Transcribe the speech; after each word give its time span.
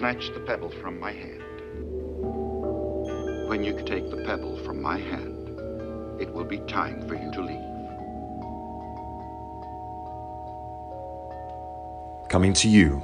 snatch 0.00 0.32
the 0.32 0.40
pebble 0.40 0.70
from 0.70 0.98
my 0.98 1.12
hand. 1.12 1.42
When 3.50 3.62
you 3.62 3.74
take 3.84 4.10
the 4.10 4.24
pebble 4.24 4.56
from 4.64 4.80
my 4.80 4.98
hand, 4.98 5.60
it 6.18 6.32
will 6.32 6.44
be 6.44 6.56
time 6.60 7.06
for 7.06 7.16
you 7.16 7.30
to 7.32 7.42
leave. 7.42 7.60
Coming 12.30 12.54
to 12.54 12.68
you 12.70 13.02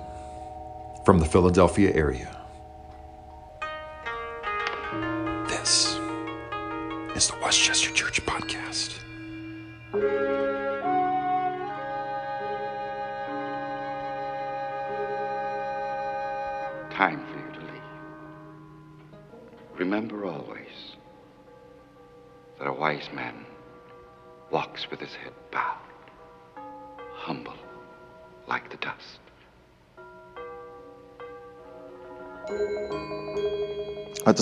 from 1.05 1.19
the 1.19 1.27
Philadelphia 1.27 1.93
area. 1.95 2.36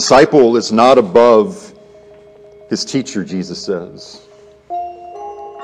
Disciple 0.04 0.58
is 0.58 0.70
not 0.70 0.98
above 0.98 1.72
his 2.68 2.84
teacher, 2.84 3.24
Jesus 3.24 3.64
says. 3.64 4.20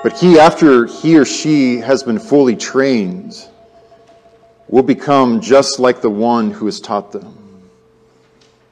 But 0.02 0.16
he, 0.18 0.38
after 0.38 0.86
he 0.86 1.18
or 1.18 1.26
she 1.26 1.76
has 1.76 2.02
been 2.02 2.18
fully 2.18 2.56
trained, 2.56 3.46
will 4.66 4.82
become 4.82 5.42
just 5.42 5.78
like 5.78 6.00
the 6.00 6.08
one 6.08 6.50
who 6.50 6.64
has 6.64 6.80
taught 6.80 7.12
them. 7.12 7.36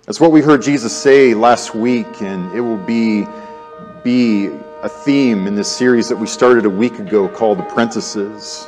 That's 0.07 0.19
what 0.19 0.33
we 0.33 0.41
heard 0.41 0.63
Jesus 0.63 0.97
say 0.97 1.35
last 1.35 1.75
week, 1.75 2.23
and 2.23 2.51
it 2.57 2.63
will 2.63 2.83
be, 2.87 3.27
be 4.03 4.47
a 4.83 4.89
theme 4.89 5.47
in 5.47 5.55
this 5.55 5.71
series 5.71 6.09
that 6.09 6.17
we 6.17 6.27
started 6.27 6.65
a 6.65 6.71
week 6.71 6.99
ago 6.99 7.29
called 7.29 7.59
Apprentices. 7.59 8.67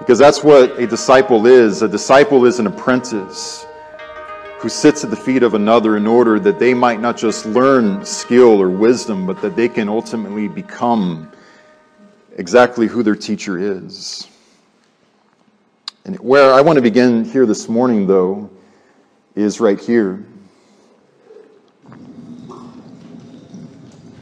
Because 0.00 0.18
that's 0.18 0.44
what 0.44 0.78
a 0.78 0.86
disciple 0.86 1.46
is. 1.46 1.80
A 1.80 1.88
disciple 1.88 2.44
is 2.44 2.58
an 2.58 2.66
apprentice 2.66 3.64
who 4.58 4.68
sits 4.68 5.04
at 5.04 5.10
the 5.10 5.16
feet 5.16 5.42
of 5.42 5.54
another 5.54 5.96
in 5.96 6.06
order 6.06 6.40
that 6.40 6.58
they 6.58 6.74
might 6.74 7.00
not 7.00 7.16
just 7.16 7.46
learn 7.46 8.04
skill 8.04 8.60
or 8.60 8.68
wisdom, 8.68 9.24
but 9.26 9.40
that 9.40 9.54
they 9.54 9.68
can 9.68 9.88
ultimately 9.88 10.48
become 10.48 11.30
exactly 12.36 12.88
who 12.88 13.02
their 13.04 13.14
teacher 13.14 13.58
is. 13.58 14.26
And 16.04 16.18
where 16.18 16.52
I 16.52 16.60
want 16.60 16.76
to 16.76 16.82
begin 16.82 17.24
here 17.24 17.46
this 17.46 17.68
morning, 17.68 18.06
though, 18.06 18.50
is 19.36 19.60
right 19.60 19.78
here. 19.78 20.24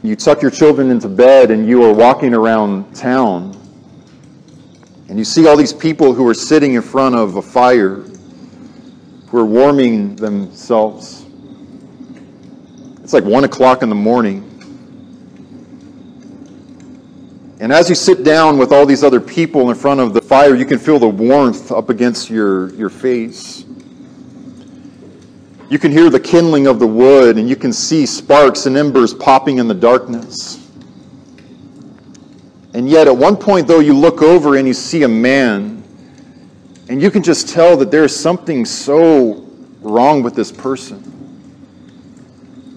You 0.03 0.15
tuck 0.15 0.41
your 0.41 0.51
children 0.51 0.91
into 0.91 1.09
bed 1.09 1.49
and 1.49 1.67
you 1.67 1.83
are 1.83 1.93
walking 1.93 2.33
around 2.33 2.95
town, 2.95 3.57
and 5.09 5.17
you 5.17 5.25
see 5.25 5.47
all 5.47 5.57
these 5.57 5.73
people 5.73 6.13
who 6.13 6.27
are 6.27 6.35
sitting 6.35 6.75
in 6.75 6.81
front 6.81 7.15
of 7.15 7.37
a 7.37 7.41
fire, 7.41 8.05
who 9.27 9.37
are 9.37 9.45
warming 9.45 10.15
themselves. 10.15 11.25
It's 13.03 13.13
like 13.13 13.23
one 13.23 13.43
o'clock 13.43 13.83
in 13.83 13.89
the 13.89 13.95
morning. 13.95 14.43
And 17.59 17.73
as 17.73 17.89
you 17.89 17.95
sit 17.95 18.23
down 18.23 18.57
with 18.57 18.71
all 18.71 18.85
these 18.85 19.03
other 19.03 19.19
people 19.19 19.69
in 19.69 19.75
front 19.75 19.99
of 19.99 20.13
the 20.13 20.21
fire, 20.21 20.55
you 20.55 20.65
can 20.65 20.77
feel 20.77 20.99
the 20.99 21.07
warmth 21.07 21.71
up 21.71 21.89
against 21.89 22.29
your, 22.29 22.73
your 22.75 22.89
face. 22.89 23.65
You 25.69 25.79
can 25.79 25.91
hear 25.91 26.09
the 26.09 26.19
kindling 26.19 26.67
of 26.67 26.79
the 26.79 26.87
wood, 26.87 27.37
and 27.37 27.49
you 27.49 27.55
can 27.55 27.73
see 27.73 28.05
sparks 28.05 28.67
and 28.67 28.77
embers 28.77 29.13
popping 29.13 29.57
in 29.57 29.67
the 29.67 29.73
darkness. 29.73 30.69
And 32.73 32.87
yet, 32.87 33.07
at 33.07 33.17
one 33.17 33.35
point, 33.35 33.67
though, 33.67 33.79
you 33.79 33.93
look 33.93 34.21
over 34.21 34.55
and 34.55 34.67
you 34.67 34.73
see 34.73 35.03
a 35.03 35.07
man, 35.07 35.76
and 36.89 37.01
you 37.01 37.11
can 37.11 37.23
just 37.23 37.49
tell 37.49 37.75
that 37.77 37.91
there's 37.91 38.15
something 38.15 38.65
so 38.65 39.45
wrong 39.81 40.23
with 40.23 40.35
this 40.35 40.51
person. 40.51 41.03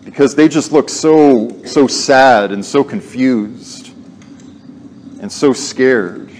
Because 0.04 0.34
they 0.34 0.48
just 0.48 0.72
look 0.72 0.88
so, 0.88 1.62
so 1.64 1.86
sad 1.86 2.50
and 2.52 2.64
so 2.64 2.82
confused 2.82 3.92
and 5.20 5.30
so 5.30 5.52
scared. 5.52 6.30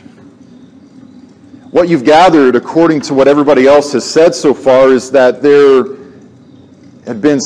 What 1.71 1.89
you've 1.89 2.05
gathered, 2.05 2.57
according 2.57 3.03
to 3.03 3.15
what 3.15 3.29
everybody 3.29 3.69
else 3.69 3.93
has 3.93 4.05
said 4.05 4.35
so 4.35 4.53
far, 4.53 4.89
is 4.89 5.11
that 5.13 5.41
there 5.41 5.85
had 7.07 7.21
been 7.21 7.39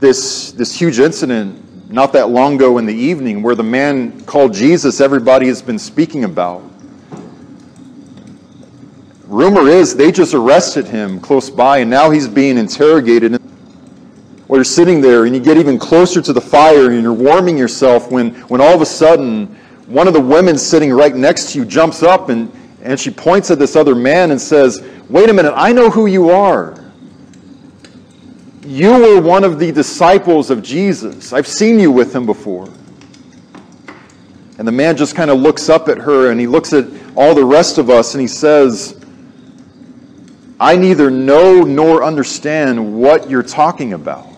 this, 0.00 0.52
this 0.52 0.74
huge 0.74 0.98
incident 0.98 1.90
not 1.90 2.12
that 2.12 2.30
long 2.30 2.54
ago 2.54 2.78
in 2.78 2.86
the 2.86 2.94
evening 2.94 3.42
where 3.42 3.54
the 3.54 3.62
man 3.62 4.20
called 4.24 4.54
Jesus 4.54 5.00
everybody 5.00 5.46
has 5.46 5.62
been 5.62 5.78
speaking 5.78 6.24
about. 6.24 6.69
Rumor 9.30 9.68
is 9.68 9.94
they 9.94 10.10
just 10.10 10.34
arrested 10.34 10.88
him 10.88 11.20
close 11.20 11.50
by 11.50 11.78
and 11.78 11.88
now 11.88 12.10
he's 12.10 12.26
being 12.26 12.58
interrogated. 12.58 13.40
While 14.48 14.58
you're 14.58 14.64
sitting 14.64 15.00
there 15.00 15.24
and 15.24 15.32
you 15.36 15.40
get 15.40 15.56
even 15.56 15.78
closer 15.78 16.20
to 16.20 16.32
the 16.32 16.40
fire 16.40 16.90
and 16.90 17.00
you're 17.00 17.12
warming 17.12 17.56
yourself 17.56 18.10
when, 18.10 18.34
when 18.48 18.60
all 18.60 18.74
of 18.74 18.82
a 18.82 18.86
sudden 18.86 19.46
one 19.86 20.08
of 20.08 20.14
the 20.14 20.20
women 20.20 20.58
sitting 20.58 20.92
right 20.92 21.14
next 21.14 21.52
to 21.52 21.60
you 21.60 21.64
jumps 21.64 22.02
up 22.02 22.28
and, 22.28 22.50
and 22.82 22.98
she 22.98 23.12
points 23.12 23.52
at 23.52 23.60
this 23.60 23.76
other 23.76 23.94
man 23.94 24.32
and 24.32 24.40
says, 24.40 24.84
Wait 25.08 25.30
a 25.30 25.32
minute, 25.32 25.52
I 25.54 25.72
know 25.72 25.90
who 25.90 26.06
you 26.06 26.30
are. 26.30 26.82
You 28.66 28.90
were 28.90 29.20
one 29.20 29.44
of 29.44 29.60
the 29.60 29.70
disciples 29.70 30.50
of 30.50 30.60
Jesus. 30.60 31.32
I've 31.32 31.46
seen 31.46 31.78
you 31.78 31.92
with 31.92 32.12
him 32.12 32.26
before. 32.26 32.68
And 34.58 34.66
the 34.66 34.72
man 34.72 34.96
just 34.96 35.14
kind 35.14 35.30
of 35.30 35.38
looks 35.38 35.68
up 35.68 35.88
at 35.88 35.98
her 35.98 36.32
and 36.32 36.40
he 36.40 36.48
looks 36.48 36.72
at 36.72 36.86
all 37.14 37.32
the 37.32 37.44
rest 37.44 37.78
of 37.78 37.90
us 37.90 38.14
and 38.14 38.20
he 38.20 38.26
says, 38.26 38.99
I 40.60 40.76
neither 40.76 41.10
know 41.10 41.62
nor 41.62 42.04
understand 42.04 43.00
what 43.00 43.30
you're 43.30 43.42
talking 43.42 43.94
about. 43.94 44.28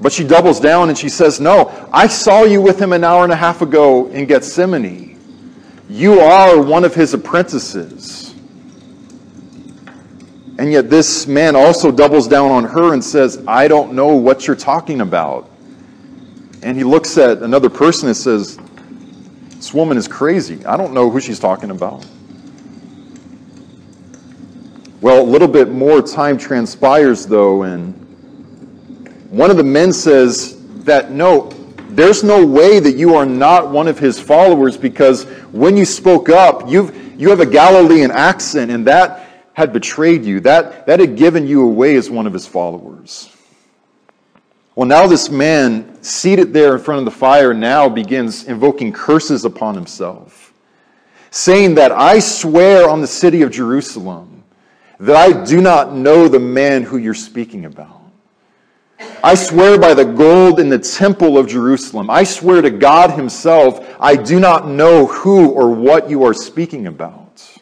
But 0.00 0.12
she 0.12 0.22
doubles 0.22 0.60
down 0.60 0.88
and 0.88 0.96
she 0.96 1.08
says, 1.08 1.40
No, 1.40 1.88
I 1.92 2.06
saw 2.06 2.44
you 2.44 2.62
with 2.62 2.80
him 2.80 2.92
an 2.92 3.02
hour 3.02 3.24
and 3.24 3.32
a 3.32 3.36
half 3.36 3.60
ago 3.60 4.06
in 4.06 4.26
Gethsemane. 4.26 5.18
You 5.90 6.20
are 6.20 6.62
one 6.62 6.84
of 6.84 6.94
his 6.94 7.12
apprentices. 7.12 8.32
And 10.58 10.72
yet, 10.72 10.90
this 10.90 11.26
man 11.26 11.56
also 11.56 11.90
doubles 11.90 12.28
down 12.28 12.50
on 12.50 12.64
her 12.64 12.92
and 12.92 13.02
says, 13.02 13.42
I 13.48 13.66
don't 13.66 13.94
know 13.94 14.14
what 14.14 14.46
you're 14.46 14.56
talking 14.56 15.00
about. 15.00 15.50
And 16.62 16.76
he 16.76 16.84
looks 16.84 17.18
at 17.18 17.42
another 17.42 17.70
person 17.70 18.08
and 18.08 18.16
says, 18.16 18.58
This 19.56 19.74
woman 19.74 19.96
is 19.96 20.06
crazy. 20.06 20.64
I 20.64 20.76
don't 20.76 20.92
know 20.92 21.10
who 21.10 21.20
she's 21.20 21.40
talking 21.40 21.70
about. 21.70 22.06
Well, 25.00 25.22
a 25.22 25.22
little 25.22 25.46
bit 25.46 25.70
more 25.70 26.02
time 26.02 26.36
transpires, 26.36 27.24
though, 27.24 27.62
and 27.62 27.94
one 29.30 29.48
of 29.48 29.56
the 29.56 29.62
men 29.62 29.92
says 29.92 30.56
that 30.82 31.12
no, 31.12 31.50
there's 31.90 32.24
no 32.24 32.44
way 32.44 32.80
that 32.80 32.96
you 32.96 33.14
are 33.14 33.24
not 33.24 33.70
one 33.70 33.86
of 33.86 34.00
his 34.00 34.18
followers 34.18 34.76
because 34.76 35.22
when 35.52 35.76
you 35.76 35.84
spoke 35.84 36.28
up, 36.28 36.68
you've, 36.68 37.20
you 37.20 37.30
have 37.30 37.38
a 37.38 37.46
Galilean 37.46 38.10
accent, 38.10 38.72
and 38.72 38.84
that 38.88 39.28
had 39.52 39.72
betrayed 39.72 40.24
you. 40.24 40.40
That, 40.40 40.84
that 40.86 40.98
had 40.98 41.16
given 41.16 41.46
you 41.46 41.64
away 41.64 41.94
as 41.94 42.10
one 42.10 42.26
of 42.26 42.32
his 42.32 42.48
followers. 42.48 43.32
Well, 44.74 44.86
now 44.86 45.06
this 45.06 45.30
man, 45.30 46.02
seated 46.02 46.52
there 46.52 46.74
in 46.74 46.82
front 46.82 46.98
of 46.98 47.04
the 47.04 47.12
fire, 47.12 47.54
now 47.54 47.88
begins 47.88 48.44
invoking 48.46 48.92
curses 48.92 49.44
upon 49.44 49.76
himself, 49.76 50.52
saying 51.30 51.76
that 51.76 51.92
I 51.92 52.18
swear 52.18 52.90
on 52.90 53.00
the 53.00 53.06
city 53.06 53.42
of 53.42 53.52
Jerusalem 53.52 54.37
that 55.00 55.16
I 55.16 55.44
do 55.44 55.60
not 55.60 55.94
know 55.94 56.28
the 56.28 56.40
man 56.40 56.82
who 56.82 56.96
you're 56.96 57.14
speaking 57.14 57.64
about. 57.64 58.02
I 59.22 59.34
swear 59.34 59.78
by 59.78 59.94
the 59.94 60.04
gold 60.04 60.58
in 60.58 60.68
the 60.68 60.78
temple 60.78 61.38
of 61.38 61.48
Jerusalem. 61.48 62.10
I 62.10 62.24
swear 62.24 62.62
to 62.62 62.70
God 62.70 63.12
Himself, 63.12 63.96
I 64.00 64.16
do 64.16 64.40
not 64.40 64.68
know 64.68 65.06
who 65.06 65.50
or 65.50 65.70
what 65.70 66.10
you 66.10 66.24
are 66.24 66.34
speaking 66.34 66.86
about. 66.86 67.58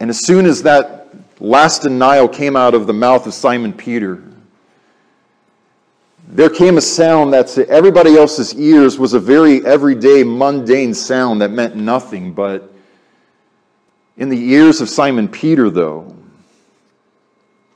And 0.00 0.10
as 0.10 0.24
soon 0.24 0.46
as 0.46 0.62
that 0.62 1.08
last 1.40 1.82
denial 1.82 2.28
came 2.28 2.56
out 2.56 2.74
of 2.74 2.86
the 2.86 2.92
mouth 2.92 3.26
of 3.26 3.34
Simon 3.34 3.72
Peter, 3.72 4.22
there 6.28 6.50
came 6.50 6.76
a 6.76 6.82
sound 6.82 7.32
that 7.32 7.48
to 7.48 7.68
everybody 7.68 8.16
else's 8.16 8.54
ears 8.54 8.98
was 8.98 9.14
a 9.14 9.20
very 9.20 9.64
everyday, 9.66 10.22
mundane 10.22 10.92
sound 10.92 11.40
that 11.40 11.50
meant 11.50 11.74
nothing. 11.74 12.32
But 12.34 12.70
in 14.18 14.28
the 14.28 14.52
ears 14.52 14.80
of 14.80 14.90
Simon 14.90 15.28
Peter, 15.28 15.70
though, 15.70 16.14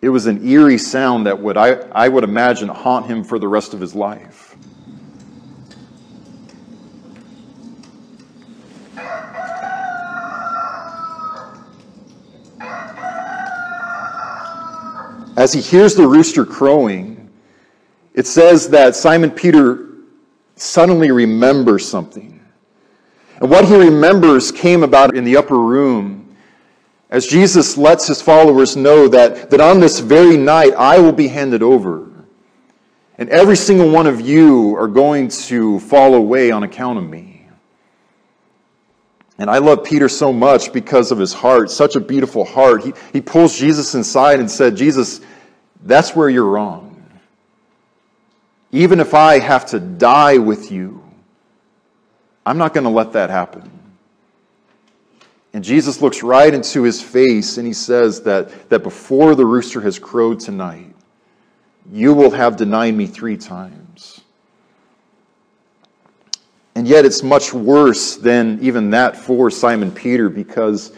it 0.02 0.08
was 0.08 0.26
an 0.26 0.46
eerie 0.46 0.76
sound 0.76 1.26
that 1.26 1.38
would, 1.38 1.56
I, 1.56 1.74
I 1.92 2.08
would 2.08 2.24
imagine, 2.24 2.68
haunt 2.68 3.06
him 3.06 3.22
for 3.22 3.38
the 3.38 3.48
rest 3.48 3.72
of 3.72 3.80
his 3.80 3.94
life. 3.94 4.56
as 15.36 15.52
he 15.52 15.60
hears 15.60 15.94
the 15.94 16.06
rooster 16.06 16.44
crowing, 16.44 17.28
it 18.14 18.26
says 18.26 18.68
that 18.68 18.94
Simon 18.94 19.30
Peter 19.30 19.88
suddenly 20.56 21.10
remembers 21.10 21.88
something. 21.88 22.40
And 23.40 23.50
what 23.50 23.64
he 23.64 23.74
remembers 23.74 24.52
came 24.52 24.84
about 24.84 25.16
in 25.16 25.24
the 25.24 25.36
upper 25.36 25.58
room 25.58 26.21
as 27.12 27.26
Jesus 27.26 27.76
lets 27.76 28.06
his 28.06 28.22
followers 28.22 28.74
know 28.74 29.06
that, 29.06 29.50
that 29.50 29.60
on 29.60 29.80
this 29.80 30.00
very 30.00 30.38
night 30.38 30.72
I 30.72 30.98
will 30.98 31.12
be 31.12 31.28
handed 31.28 31.62
over. 31.62 32.10
And 33.18 33.28
every 33.28 33.54
single 33.54 33.90
one 33.90 34.06
of 34.06 34.22
you 34.22 34.74
are 34.76 34.88
going 34.88 35.28
to 35.28 35.78
fall 35.80 36.14
away 36.14 36.50
on 36.50 36.62
account 36.62 36.98
of 36.98 37.04
me. 37.04 37.46
And 39.36 39.50
I 39.50 39.58
love 39.58 39.84
Peter 39.84 40.08
so 40.08 40.32
much 40.32 40.72
because 40.72 41.12
of 41.12 41.18
his 41.18 41.34
heart, 41.34 41.70
such 41.70 41.96
a 41.96 42.00
beautiful 42.00 42.46
heart. 42.46 42.82
He, 42.82 42.94
he 43.12 43.20
pulls 43.20 43.58
Jesus 43.58 43.94
inside 43.94 44.40
and 44.40 44.50
said, 44.50 44.74
Jesus, 44.74 45.20
that's 45.82 46.16
where 46.16 46.30
you're 46.30 46.46
wrong. 46.46 47.04
Even 48.70 49.00
if 49.00 49.12
I 49.12 49.38
have 49.38 49.66
to 49.66 49.80
die 49.80 50.38
with 50.38 50.72
you, 50.72 51.04
I'm 52.46 52.56
not 52.56 52.72
going 52.72 52.84
to 52.84 52.90
let 52.90 53.12
that 53.12 53.28
happen. 53.28 53.81
And 55.54 55.62
Jesus 55.62 56.00
looks 56.00 56.22
right 56.22 56.52
into 56.52 56.82
his 56.82 57.02
face 57.02 57.58
and 57.58 57.66
he 57.66 57.74
says 57.74 58.22
that, 58.22 58.70
that 58.70 58.82
before 58.82 59.34
the 59.34 59.44
rooster 59.44 59.80
has 59.82 59.98
crowed 59.98 60.40
tonight, 60.40 60.94
you 61.90 62.14
will 62.14 62.30
have 62.30 62.56
denied 62.56 62.94
me 62.94 63.06
three 63.06 63.36
times. 63.36 64.20
And 66.74 66.88
yet, 66.88 67.04
it's 67.04 67.22
much 67.22 67.52
worse 67.52 68.16
than 68.16 68.58
even 68.62 68.90
that 68.90 69.16
for 69.16 69.50
Simon 69.50 69.92
Peter 69.92 70.30
because 70.30 70.92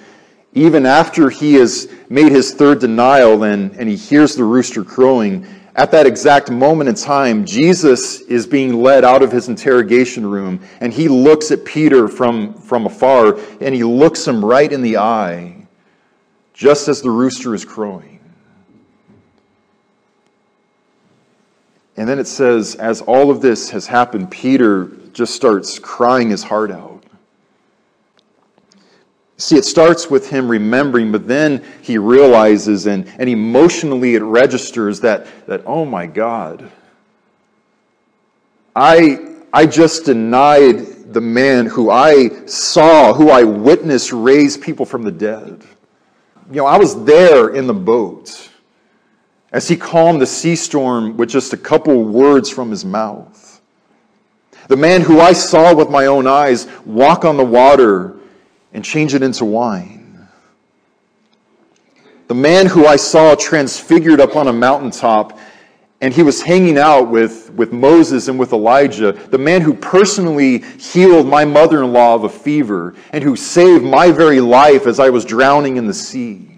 even 0.52 0.86
after 0.86 1.30
he 1.30 1.54
has 1.54 1.88
made 2.08 2.30
his 2.30 2.54
third 2.54 2.78
denial 2.78 3.42
and, 3.42 3.72
and 3.72 3.88
he 3.88 3.96
hears 3.96 4.36
the 4.36 4.44
rooster 4.44 4.84
crowing, 4.84 5.44
at 5.76 5.91
that 5.91 6.06
exact 6.06 6.50
moment 6.50 6.88
in 6.88 6.94
time, 6.94 7.44
Jesus 7.44 8.21
is 8.21 8.47
being 8.47 8.81
led 8.81 9.05
out 9.05 9.23
of 9.23 9.32
his 9.32 9.49
interrogation 9.49 10.25
room 10.25 10.61
and 10.81 10.93
he 10.93 11.09
looks 11.09 11.50
at 11.50 11.65
Peter 11.65 12.06
from, 12.06 12.55
from 12.55 12.87
afar 12.87 13.38
and 13.61 13.75
he 13.75 13.82
looks 13.82 14.26
him 14.26 14.44
right 14.44 14.73
in 14.73 14.82
the 14.82 14.99
eye 14.99 15.67
just 16.53 16.87
as 16.87 17.03
the 17.03 17.11
rooster 17.11 17.55
is 17.55 17.65
crowing. 17.65 18.21
And 21.97 22.09
then 22.09 22.19
it 22.19 22.26
says, 22.26 22.76
as 22.76 23.00
all 23.03 23.31
of 23.31 23.41
this 23.41 23.71
has 23.71 23.87
happened, 23.87 24.31
Peter 24.31 24.87
just 25.12 25.35
starts 25.35 25.79
crying 25.79 26.31
his 26.31 26.43
heart 26.44 26.71
out. 26.71 26.94
See, 29.44 29.58
it 29.58 29.67
starts 29.67 30.08
with 30.08 30.31
him 30.31 30.49
remembering, 30.49 31.12
but 31.12 31.29
then 31.29 31.62
he 31.82 31.99
realizes 31.99 32.87
and, 32.87 33.06
and 33.19 33.29
emotionally 33.29 34.14
it 34.14 34.23
registers 34.23 35.00
that, 35.00 35.26
that, 35.46 35.61
oh 35.67 35.85
my 35.85 36.06
God, 36.06 36.73
I, 38.75 39.19
I 39.52 39.67
just 39.67 40.06
denied 40.06 41.12
the 41.12 41.20
man 41.20 41.67
who 41.67 41.91
I 41.91 42.46
saw, 42.46 43.12
who 43.12 43.29
I 43.29 43.44
witnessed 43.44 44.12
raise 44.14 44.56
people 44.56 44.87
from 44.87 45.02
the 45.02 45.12
dead. 45.12 45.62
You 46.49 46.56
know, 46.56 46.67
I 46.67 46.79
was 46.79 47.05
there 47.05 47.50
in 47.50 47.67
the 47.67 47.75
boat 47.75 48.49
as 49.52 49.69
he 49.69 49.76
calmed 49.76 50.23
the 50.23 50.26
sea 50.26 50.56
storm 50.56 51.19
with 51.19 51.29
just 51.29 51.52
a 51.52 51.58
couple 51.58 52.02
words 52.02 52.49
from 52.49 52.70
his 52.70 52.87
mouth. 52.87 53.61
The 54.69 54.76
man 54.79 55.02
who 55.02 55.20
I 55.20 55.35
saw 55.35 55.75
with 55.75 55.90
my 55.90 56.06
own 56.06 56.26
eyes 56.26 56.67
walk 56.87 57.26
on 57.26 57.37
the 57.37 57.44
water 57.44 58.20
and 58.75 58.85
change 58.85 59.15
it 59.15 59.23
into 59.23 59.44
wine. 59.44 60.29
The 62.26 62.35
man 62.35 62.67
who 62.67 62.87
I 62.87 62.97
saw 62.97 63.35
transfigured 63.35 64.21
up 64.21 64.37
on 64.37 64.49
a 64.49 64.53
mountaintop 64.53 65.38
and 66.00 66.12
he 66.12 66.23
was 66.23 66.43
hanging 66.43 66.76
out 66.76 67.09
with, 67.09 67.50
with 67.53 67.73
Moses 67.73 68.29
and 68.29 68.38
with 68.38 68.53
Elijah, 68.53 69.12
the 69.12 69.38
man 69.38 69.62
who 69.62 69.73
personally 69.73 70.59
healed 70.59 71.26
my 71.26 71.44
mother 71.47 71.82
in 71.82 71.93
law 71.93 72.15
of 72.15 72.25
a 72.25 72.29
fever 72.29 72.94
and 73.12 73.25
who 73.25 73.37
saved 73.37 73.85
my 73.85 74.11
very 74.11 74.41
life 74.41 74.87
as 74.87 75.00
I 75.00 75.09
was 75.09 75.25
drowning 75.25 75.76
in 75.76 75.87
the 75.87 75.94
sea. 75.94 76.50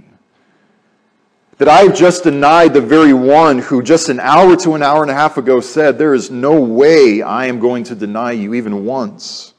That 1.58 1.68
I 1.68 1.82
have 1.82 1.94
just 1.94 2.24
denied 2.24 2.74
the 2.74 2.80
very 2.80 3.12
one 3.12 3.58
who 3.58 3.82
just 3.82 4.08
an 4.08 4.20
hour 4.20 4.56
to 4.56 4.74
an 4.74 4.82
hour 4.82 5.02
and 5.02 5.10
a 5.10 5.14
half 5.14 5.36
ago 5.36 5.60
said, 5.60 5.96
There 5.96 6.12
is 6.12 6.30
no 6.30 6.60
way 6.60 7.22
I 7.22 7.46
am 7.46 7.60
going 7.60 7.84
to 7.84 7.94
deny 7.94 8.32
you 8.32 8.52
even 8.54 8.84
once. 8.84 9.54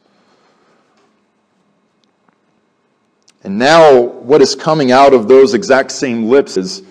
And 3.47 3.57
now, 3.57 4.01
what 4.01 4.41
is 4.41 4.55
coming 4.55 4.91
out 4.91 5.13
of 5.13 5.29
those 5.29 5.53
exact 5.53 5.93
same 5.93 6.25
lips 6.25 6.57
is, 6.57 6.83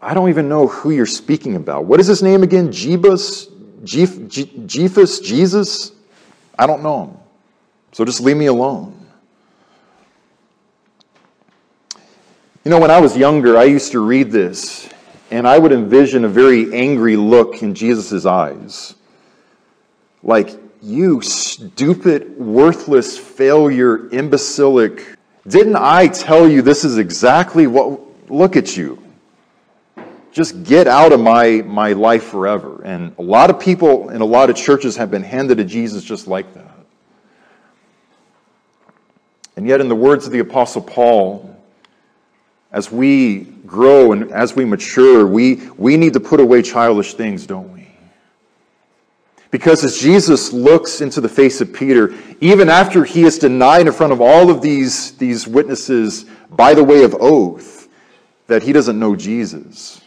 I 0.00 0.14
don't 0.14 0.30
even 0.30 0.48
know 0.48 0.66
who 0.66 0.92
you're 0.92 1.04
speaking 1.04 1.56
about. 1.56 1.84
What 1.84 2.00
is 2.00 2.06
his 2.06 2.22
name 2.22 2.42
again? 2.42 2.68
Jebus? 2.68 3.48
Jephus? 3.84 5.20
Jesus? 5.20 5.92
I 6.58 6.66
don't 6.66 6.82
know 6.82 7.04
him. 7.04 7.18
So 7.92 8.02
just 8.06 8.22
leave 8.22 8.38
me 8.38 8.46
alone. 8.46 8.96
You 12.64 12.70
know, 12.70 12.80
when 12.80 12.90
I 12.90 12.98
was 12.98 13.14
younger, 13.14 13.58
I 13.58 13.64
used 13.64 13.92
to 13.92 14.00
read 14.00 14.30
this, 14.30 14.88
and 15.30 15.46
I 15.46 15.58
would 15.58 15.72
envision 15.72 16.24
a 16.24 16.28
very 16.28 16.72
angry 16.72 17.16
look 17.16 17.62
in 17.62 17.74
Jesus' 17.74 18.24
eyes. 18.24 18.94
Like, 20.22 20.58
you 20.82 21.20
stupid, 21.20 22.38
worthless, 22.38 23.18
failure, 23.18 24.08
imbecilic. 24.08 25.16
Didn't 25.46 25.76
I 25.76 26.08
tell 26.08 26.48
you 26.48 26.62
this 26.62 26.84
is 26.84 26.98
exactly 26.98 27.66
what? 27.66 28.00
Look 28.30 28.56
at 28.56 28.76
you. 28.76 29.02
Just 30.32 30.62
get 30.62 30.86
out 30.86 31.12
of 31.12 31.20
my, 31.20 31.62
my 31.62 31.92
life 31.92 32.24
forever. 32.24 32.82
And 32.84 33.14
a 33.18 33.22
lot 33.22 33.50
of 33.50 33.58
people 33.58 34.10
in 34.10 34.20
a 34.20 34.24
lot 34.24 34.48
of 34.48 34.56
churches 34.56 34.96
have 34.96 35.10
been 35.10 35.24
handed 35.24 35.58
to 35.58 35.64
Jesus 35.64 36.04
just 36.04 36.28
like 36.28 36.54
that. 36.54 36.66
And 39.56 39.66
yet, 39.66 39.80
in 39.80 39.88
the 39.88 39.96
words 39.96 40.26
of 40.26 40.32
the 40.32 40.38
Apostle 40.38 40.80
Paul, 40.80 41.56
as 42.72 42.90
we 42.90 43.40
grow 43.66 44.12
and 44.12 44.30
as 44.30 44.54
we 44.54 44.64
mature, 44.64 45.26
we, 45.26 45.56
we 45.76 45.96
need 45.96 46.12
to 46.14 46.20
put 46.20 46.40
away 46.40 46.62
childish 46.62 47.14
things, 47.14 47.46
don't 47.46 47.72
we? 47.72 47.79
Because 49.50 49.84
as 49.84 49.98
Jesus 49.98 50.52
looks 50.52 51.00
into 51.00 51.20
the 51.20 51.28
face 51.28 51.60
of 51.60 51.72
Peter, 51.72 52.14
even 52.40 52.68
after 52.68 53.04
he 53.04 53.24
is 53.24 53.38
denied 53.38 53.86
in 53.86 53.92
front 53.92 54.12
of 54.12 54.20
all 54.20 54.48
of 54.48 54.62
these, 54.62 55.12
these 55.16 55.46
witnesses 55.48 56.24
by 56.50 56.74
the 56.74 56.84
way 56.84 57.02
of 57.02 57.16
oath 57.20 57.88
that 58.46 58.62
he 58.62 58.72
doesn't 58.72 58.98
know 58.98 59.16
Jesus, 59.16 60.00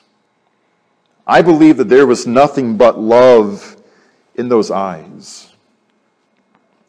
I 1.28 1.42
believe 1.42 1.78
that 1.78 1.90
there 1.90 2.08
was 2.08 2.26
nothing 2.26 2.78
but 2.78 3.00
love 3.00 3.76
in 4.36 4.48
those 4.50 4.72
eyes. 4.72 5.50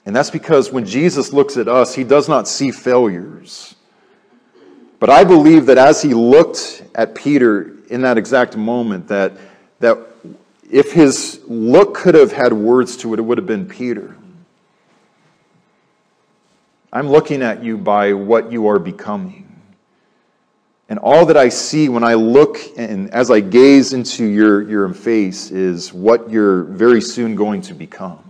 And 0.07 0.15
that's 0.15 0.31
because 0.31 0.71
when 0.71 0.85
Jesus 0.85 1.33
looks 1.33 1.57
at 1.57 1.67
us, 1.67 1.95
he 1.95 2.05
does 2.05 2.29
not 2.29 2.47
see 2.47 2.71
failures. 2.71 3.75
But 5.01 5.11
I 5.11 5.25
believe 5.25 5.67
that 5.67 5.79
as 5.79 6.03
he 6.03 6.15
looked 6.15 6.83
at 6.95 7.15
Peter 7.15 7.75
in 7.89 8.03
that 8.03 8.19
exact 8.19 8.57
moment, 8.57 9.09
that, 9.09 9.33
that 9.81 9.99
if 10.75 10.91
his 10.91 11.41
look 11.47 11.95
could 11.95 12.17
have 12.17 12.33
had 12.33 12.53
words 12.53 12.97
to 12.97 13.15
it, 13.15 13.21
it 13.21 13.23
would 13.23 13.39
have 13.39 13.47
been 13.47 13.69
Peter. 13.69 14.17
I'm 16.93 17.09
looking 17.09 17.43
at 17.43 17.63
you 17.63 17.79
by 17.79 18.13
what 18.13 18.51
you 18.51 18.67
are 18.67 18.81
becoming. 18.81 19.57
And 20.89 20.99
all 20.99 21.27
that 21.27 21.37
I 21.37 21.49
see 21.49 21.89
when 21.89 22.03
I 22.03 22.15
look 22.15 22.59
and 22.77 23.09
as 23.15 23.31
I 23.31 23.39
gaze 23.39 23.93
into 23.93 24.25
your, 24.25 24.69
your 24.69 24.93
face 24.93 25.53
is 25.53 25.93
what 25.93 26.29
you're 26.29 26.65
very 26.65 27.01
soon 27.01 27.37
going 27.37 27.63
to 27.63 27.75
become. 27.75 28.25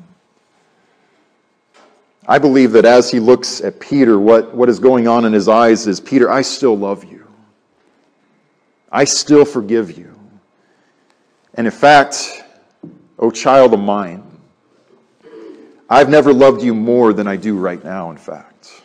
I 2.28 2.38
believe 2.38 2.72
that 2.72 2.84
as 2.84 3.10
he 3.10 3.20
looks 3.20 3.62
at 3.62 3.80
Peter, 3.80 4.18
what, 4.18 4.54
what 4.54 4.68
is 4.68 4.78
going 4.78 5.08
on 5.08 5.24
in 5.24 5.32
his 5.32 5.48
eyes 5.48 5.86
is 5.86 5.98
Peter, 5.98 6.30
I 6.30 6.42
still 6.42 6.76
love 6.76 7.04
you. 7.04 7.26
I 8.92 9.04
still 9.04 9.46
forgive 9.46 9.96
you. 9.96 10.13
And 11.54 11.66
in 11.66 11.72
fact, 11.72 12.42
O 13.18 13.30
child 13.30 13.74
of 13.74 13.80
mine, 13.80 14.22
I've 15.88 16.08
never 16.08 16.32
loved 16.32 16.62
you 16.62 16.74
more 16.74 17.12
than 17.12 17.26
I 17.26 17.36
do 17.36 17.56
right 17.56 17.82
now, 17.82 18.10
in 18.10 18.16
fact. 18.16 18.82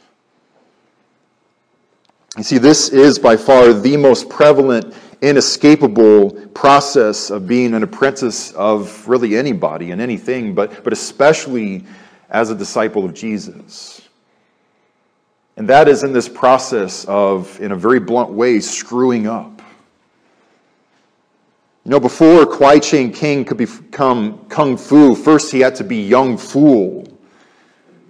You 2.37 2.43
see, 2.43 2.57
this 2.57 2.89
is 2.89 3.17
by 3.17 3.35
far 3.35 3.73
the 3.73 3.97
most 3.97 4.29
prevalent, 4.29 4.93
inescapable 5.21 6.31
process 6.49 7.31
of 7.31 7.47
being 7.47 7.73
an 7.73 7.83
apprentice 7.83 8.51
of 8.51 9.07
really 9.07 9.35
anybody 9.35 9.91
and 9.91 9.99
anything, 9.99 10.53
but, 10.53 10.83
but 10.83 10.93
especially 10.93 11.85
as 12.29 12.51
a 12.51 12.55
disciple 12.55 13.03
of 13.03 13.13
Jesus. 13.13 14.01
And 15.57 15.67
that 15.67 15.89
is 15.89 16.03
in 16.03 16.13
this 16.13 16.29
process 16.29 17.03
of, 17.05 17.59
in 17.59 17.71
a 17.71 17.75
very 17.75 17.99
blunt 17.99 18.29
way, 18.29 18.59
screwing 18.59 19.27
up. 19.27 19.58
You 21.89 21.95
know, 21.95 21.99
before 21.99 22.45
Kwai 22.45 22.77
Chang 22.77 23.11
Caine 23.11 23.43
could 23.43 23.57
become 23.57 24.45
Kung 24.47 24.77
Fu, 24.77 25.15
first 25.15 25.51
he 25.51 25.59
had 25.59 25.73
to 25.77 25.83
be 25.83 26.03
young 26.03 26.37
fool. 26.37 27.03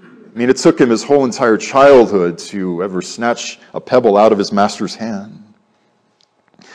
I 0.04 0.38
mean, 0.38 0.50
it 0.50 0.58
took 0.58 0.82
him 0.82 0.90
his 0.90 1.02
whole 1.02 1.24
entire 1.24 1.56
childhood 1.56 2.38
to 2.40 2.84
ever 2.84 3.02
snatch 3.02 3.58
a 3.74 3.80
pebble 3.80 4.18
out 4.18 4.34
of 4.34 4.38
his 4.38 4.52
master's 4.52 4.96
hand. 4.96 5.42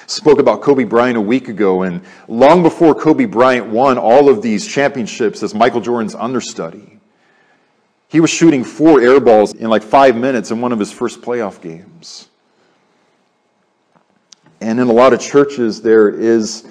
spoke 0.06 0.38
about 0.38 0.62
Kobe 0.62 0.84
Bryant 0.84 1.18
a 1.18 1.20
week 1.20 1.48
ago, 1.48 1.82
and 1.82 2.00
long 2.26 2.62
before 2.62 2.94
Kobe 2.94 3.26
Bryant 3.26 3.66
won 3.66 3.98
all 3.98 4.30
of 4.30 4.40
these 4.40 4.66
championships 4.66 5.42
as 5.42 5.54
Michael 5.54 5.82
Jordan's 5.82 6.14
understudy, 6.14 7.00
he 8.08 8.20
was 8.20 8.30
shooting 8.30 8.64
four 8.64 9.02
air 9.02 9.20
balls 9.20 9.52
in 9.52 9.68
like 9.68 9.82
five 9.82 10.16
minutes 10.16 10.50
in 10.50 10.62
one 10.62 10.72
of 10.72 10.78
his 10.78 10.90
first 10.90 11.20
playoff 11.20 11.60
games. 11.60 12.30
And 14.62 14.80
in 14.80 14.88
a 14.88 14.92
lot 14.94 15.12
of 15.12 15.20
churches, 15.20 15.82
there 15.82 16.08
is 16.08 16.66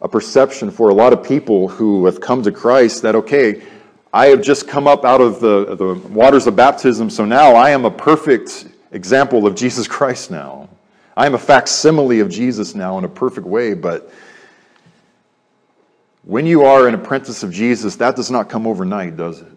a 0.00 0.08
perception 0.08 0.70
for 0.70 0.90
a 0.90 0.94
lot 0.94 1.12
of 1.12 1.22
people 1.22 1.68
who 1.68 2.06
have 2.06 2.20
come 2.20 2.42
to 2.42 2.52
Christ 2.52 3.02
that, 3.02 3.14
okay, 3.14 3.62
I 4.12 4.26
have 4.26 4.42
just 4.42 4.68
come 4.68 4.86
up 4.86 5.04
out 5.04 5.20
of 5.20 5.40
the, 5.40 5.74
the 5.74 5.94
waters 6.08 6.46
of 6.46 6.56
baptism, 6.56 7.10
so 7.10 7.24
now 7.24 7.54
I 7.54 7.70
am 7.70 7.84
a 7.84 7.90
perfect 7.90 8.66
example 8.92 9.46
of 9.46 9.54
Jesus 9.54 9.86
Christ 9.86 10.30
now. 10.30 10.68
I 11.16 11.26
am 11.26 11.34
a 11.34 11.38
facsimile 11.38 12.20
of 12.20 12.30
Jesus 12.30 12.74
now 12.74 12.96
in 12.98 13.04
a 13.04 13.08
perfect 13.08 13.46
way, 13.46 13.74
but 13.74 14.10
when 16.22 16.46
you 16.46 16.64
are 16.64 16.86
an 16.86 16.94
apprentice 16.94 17.42
of 17.42 17.52
Jesus, 17.52 17.96
that 17.96 18.14
does 18.14 18.30
not 18.30 18.48
come 18.48 18.66
overnight, 18.66 19.16
does 19.16 19.40
it? 19.40 19.52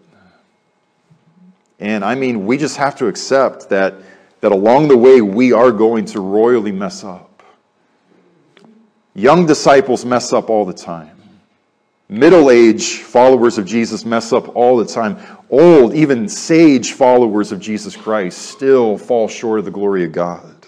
And 1.78 2.04
I 2.04 2.14
mean, 2.14 2.46
we 2.46 2.58
just 2.58 2.76
have 2.76 2.96
to 2.96 3.08
accept 3.08 3.68
that, 3.70 3.94
that 4.40 4.52
along 4.52 4.88
the 4.88 4.96
way 4.96 5.20
we 5.20 5.52
are 5.52 5.70
going 5.70 6.04
to 6.06 6.20
royally 6.20 6.72
mess 6.72 7.04
up. 7.04 7.31
Young 9.14 9.46
disciples 9.46 10.04
mess 10.04 10.32
up 10.32 10.48
all 10.48 10.64
the 10.64 10.72
time. 10.72 11.10
Middle 12.08 12.50
age 12.50 12.98
followers 12.98 13.58
of 13.58 13.64
Jesus 13.66 14.04
mess 14.04 14.32
up 14.32 14.54
all 14.54 14.76
the 14.76 14.84
time. 14.84 15.18
Old, 15.50 15.94
even 15.94 16.28
sage 16.28 16.92
followers 16.92 17.52
of 17.52 17.60
Jesus 17.60 17.96
Christ 17.96 18.38
still 18.38 18.98
fall 18.98 19.28
short 19.28 19.58
of 19.58 19.64
the 19.64 19.70
glory 19.70 20.04
of 20.04 20.12
God. 20.12 20.66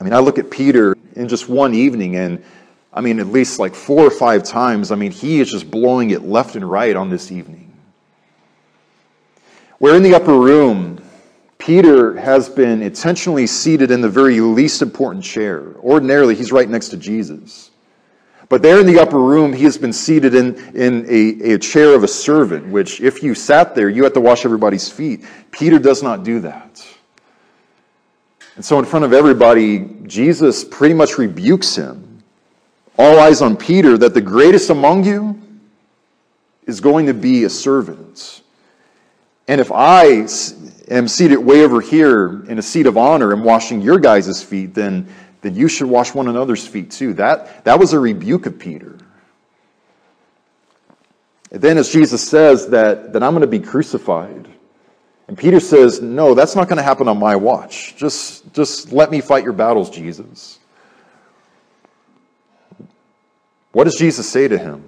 I 0.00 0.04
mean, 0.04 0.12
I 0.12 0.18
look 0.18 0.38
at 0.38 0.50
Peter 0.50 0.96
in 1.16 1.28
just 1.28 1.48
one 1.48 1.74
evening, 1.74 2.16
and 2.16 2.42
I 2.92 3.00
mean, 3.00 3.20
at 3.20 3.26
least 3.26 3.58
like 3.58 3.74
four 3.74 4.04
or 4.04 4.10
five 4.10 4.44
times, 4.44 4.90
I 4.90 4.96
mean, 4.96 5.12
he 5.12 5.40
is 5.40 5.50
just 5.50 5.70
blowing 5.70 6.10
it 6.10 6.22
left 6.22 6.56
and 6.56 6.68
right 6.68 6.94
on 6.96 7.10
this 7.10 7.30
evening. 7.30 7.72
We're 9.78 9.96
in 9.96 10.02
the 10.02 10.14
upper 10.14 10.38
room. 10.38 10.99
Peter 11.60 12.18
has 12.18 12.48
been 12.48 12.82
intentionally 12.82 13.46
seated 13.46 13.90
in 13.90 14.00
the 14.00 14.08
very 14.08 14.40
least 14.40 14.80
important 14.80 15.22
chair. 15.22 15.76
Ordinarily, 15.76 16.34
he's 16.34 16.50
right 16.50 16.68
next 16.68 16.88
to 16.88 16.96
Jesus. 16.96 17.70
But 18.48 18.62
there 18.62 18.80
in 18.80 18.86
the 18.86 18.98
upper 18.98 19.18
room, 19.18 19.52
he 19.52 19.64
has 19.64 19.76
been 19.76 19.92
seated 19.92 20.34
in, 20.34 20.56
in 20.74 21.04
a, 21.06 21.52
a 21.52 21.58
chair 21.58 21.94
of 21.94 22.02
a 22.02 22.08
servant, 22.08 22.66
which 22.66 23.00
if 23.02 23.22
you 23.22 23.34
sat 23.34 23.74
there, 23.74 23.90
you 23.90 24.02
had 24.02 24.14
to 24.14 24.20
wash 24.20 24.44
everybody's 24.44 24.88
feet. 24.88 25.24
Peter 25.52 25.78
does 25.78 26.02
not 26.02 26.24
do 26.24 26.40
that. 26.40 26.84
And 28.56 28.64
so, 28.64 28.78
in 28.78 28.86
front 28.86 29.04
of 29.04 29.12
everybody, 29.12 29.86
Jesus 30.06 30.64
pretty 30.64 30.94
much 30.94 31.18
rebukes 31.18 31.76
him. 31.76 32.22
All 32.98 33.20
eyes 33.20 33.42
on 33.42 33.56
Peter 33.56 33.96
that 33.98 34.14
the 34.14 34.20
greatest 34.20 34.70
among 34.70 35.04
you 35.04 35.40
is 36.66 36.80
going 36.80 37.06
to 37.06 37.14
be 37.14 37.44
a 37.44 37.50
servant. 37.50 38.42
And 39.50 39.60
if 39.60 39.72
I 39.72 40.28
am 40.88 41.08
seated 41.08 41.38
way 41.38 41.64
over 41.64 41.80
here 41.80 42.44
in 42.44 42.60
a 42.60 42.62
seat 42.62 42.86
of 42.86 42.96
honor 42.96 43.32
and 43.32 43.42
washing 43.42 43.80
your 43.80 43.98
guys' 43.98 44.40
feet, 44.44 44.74
then 44.74 45.12
then 45.40 45.56
you 45.56 45.66
should 45.66 45.88
wash 45.88 46.14
one 46.14 46.28
another's 46.28 46.64
feet 46.64 46.92
too. 46.92 47.14
That, 47.14 47.64
that 47.64 47.80
was 47.80 47.92
a 47.92 47.98
rebuke 47.98 48.46
of 48.46 48.60
Peter. 48.60 48.96
And 51.50 51.60
then, 51.60 51.78
as 51.78 51.92
Jesus 51.92 52.26
says 52.26 52.68
that, 52.68 53.12
that 53.12 53.24
I'm 53.24 53.32
going 53.32 53.40
to 53.40 53.48
be 53.48 53.58
crucified, 53.58 54.46
and 55.26 55.36
Peter 55.36 55.58
says, 55.58 56.00
No, 56.00 56.34
that's 56.34 56.54
not 56.54 56.68
going 56.68 56.76
to 56.76 56.84
happen 56.84 57.08
on 57.08 57.18
my 57.18 57.34
watch. 57.34 57.96
Just, 57.96 58.52
just 58.54 58.92
let 58.92 59.10
me 59.10 59.20
fight 59.20 59.42
your 59.42 59.52
battles, 59.52 59.90
Jesus. 59.90 60.60
What 63.72 63.82
does 63.82 63.96
Jesus 63.96 64.28
say 64.28 64.46
to 64.46 64.56
him? 64.56 64.84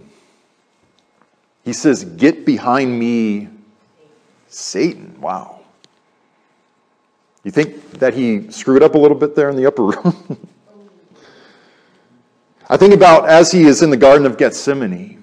He 1.64 1.72
says, 1.72 2.04
Get 2.04 2.46
behind 2.46 2.96
me, 2.96 3.48
Satan. 4.54 5.20
Wow. 5.20 5.60
You 7.44 7.50
think 7.50 7.98
that 7.98 8.14
he 8.14 8.50
screwed 8.50 8.82
up 8.82 8.94
a 8.94 8.98
little 8.98 9.16
bit 9.16 9.34
there 9.34 9.50
in 9.50 9.56
the 9.56 9.66
upper 9.66 9.82
room? 9.86 10.48
I 12.68 12.76
think 12.76 12.94
about 12.94 13.28
as 13.28 13.50
he 13.50 13.64
is 13.64 13.82
in 13.82 13.90
the 13.90 13.96
Garden 13.96 14.26
of 14.26 14.38
Gethsemane, 14.38 15.22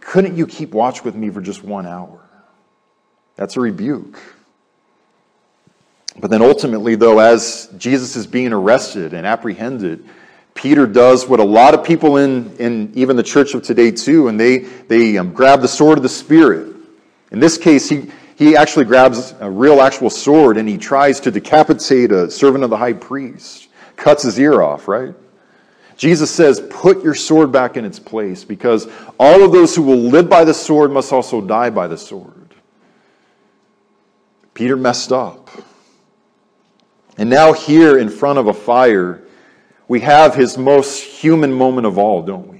couldn't 0.00 0.36
you 0.36 0.46
keep 0.46 0.72
watch 0.72 1.04
with 1.04 1.14
me 1.14 1.30
for 1.30 1.40
just 1.40 1.62
one 1.62 1.86
hour? 1.86 2.20
That's 3.36 3.56
a 3.56 3.60
rebuke. 3.60 4.18
But 6.18 6.30
then 6.30 6.42
ultimately, 6.42 6.96
though, 6.96 7.20
as 7.20 7.68
Jesus 7.78 8.16
is 8.16 8.26
being 8.26 8.52
arrested 8.52 9.12
and 9.12 9.26
apprehended, 9.26 10.08
Peter 10.54 10.86
does 10.86 11.28
what 11.28 11.38
a 11.38 11.44
lot 11.44 11.74
of 11.74 11.84
people 11.84 12.16
in, 12.16 12.56
in 12.56 12.90
even 12.96 13.14
the 13.16 13.22
church 13.22 13.54
of 13.54 13.62
today 13.62 13.92
too, 13.92 14.26
and 14.26 14.40
they, 14.40 14.58
they 14.58 15.16
um, 15.18 15.32
grab 15.32 15.60
the 15.60 15.68
sword 15.68 15.98
of 15.98 16.02
the 16.02 16.08
Spirit. 16.08 16.77
In 17.30 17.40
this 17.40 17.58
case, 17.58 17.88
he, 17.88 18.10
he 18.36 18.56
actually 18.56 18.84
grabs 18.84 19.34
a 19.40 19.50
real 19.50 19.80
actual 19.80 20.10
sword 20.10 20.56
and 20.56 20.68
he 20.68 20.78
tries 20.78 21.20
to 21.20 21.30
decapitate 21.30 22.12
a 22.12 22.30
servant 22.30 22.64
of 22.64 22.70
the 22.70 22.76
high 22.76 22.92
priest, 22.92 23.68
cuts 23.96 24.22
his 24.22 24.38
ear 24.38 24.62
off, 24.62 24.88
right? 24.88 25.14
Jesus 25.96 26.30
says, 26.30 26.60
Put 26.70 27.02
your 27.02 27.14
sword 27.14 27.52
back 27.52 27.76
in 27.76 27.84
its 27.84 27.98
place 27.98 28.44
because 28.44 28.88
all 29.18 29.42
of 29.42 29.52
those 29.52 29.74
who 29.74 29.82
will 29.82 29.96
live 29.96 30.28
by 30.28 30.44
the 30.44 30.54
sword 30.54 30.92
must 30.92 31.12
also 31.12 31.40
die 31.40 31.70
by 31.70 31.88
the 31.88 31.98
sword. 31.98 32.54
Peter 34.54 34.76
messed 34.76 35.12
up. 35.12 35.50
And 37.16 37.28
now, 37.28 37.52
here 37.52 37.98
in 37.98 38.08
front 38.08 38.38
of 38.38 38.46
a 38.46 38.54
fire, 38.54 39.22
we 39.88 40.00
have 40.00 40.34
his 40.34 40.56
most 40.56 41.02
human 41.02 41.52
moment 41.52 41.86
of 41.86 41.98
all, 41.98 42.22
don't 42.22 42.46
we? 42.46 42.57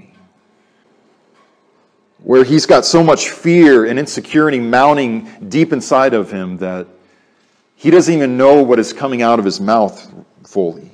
Where 2.22 2.44
he's 2.44 2.66
got 2.66 2.84
so 2.84 3.02
much 3.02 3.30
fear 3.30 3.84
and 3.84 3.98
insecurity 3.98 4.58
mounting 4.58 5.28
deep 5.48 5.72
inside 5.72 6.14
of 6.14 6.30
him 6.30 6.58
that 6.58 6.86
he 7.76 7.90
doesn't 7.90 8.12
even 8.12 8.36
know 8.36 8.62
what 8.62 8.78
is 8.78 8.92
coming 8.92 9.22
out 9.22 9.38
of 9.38 9.44
his 9.44 9.60
mouth 9.60 10.12
fully. 10.44 10.90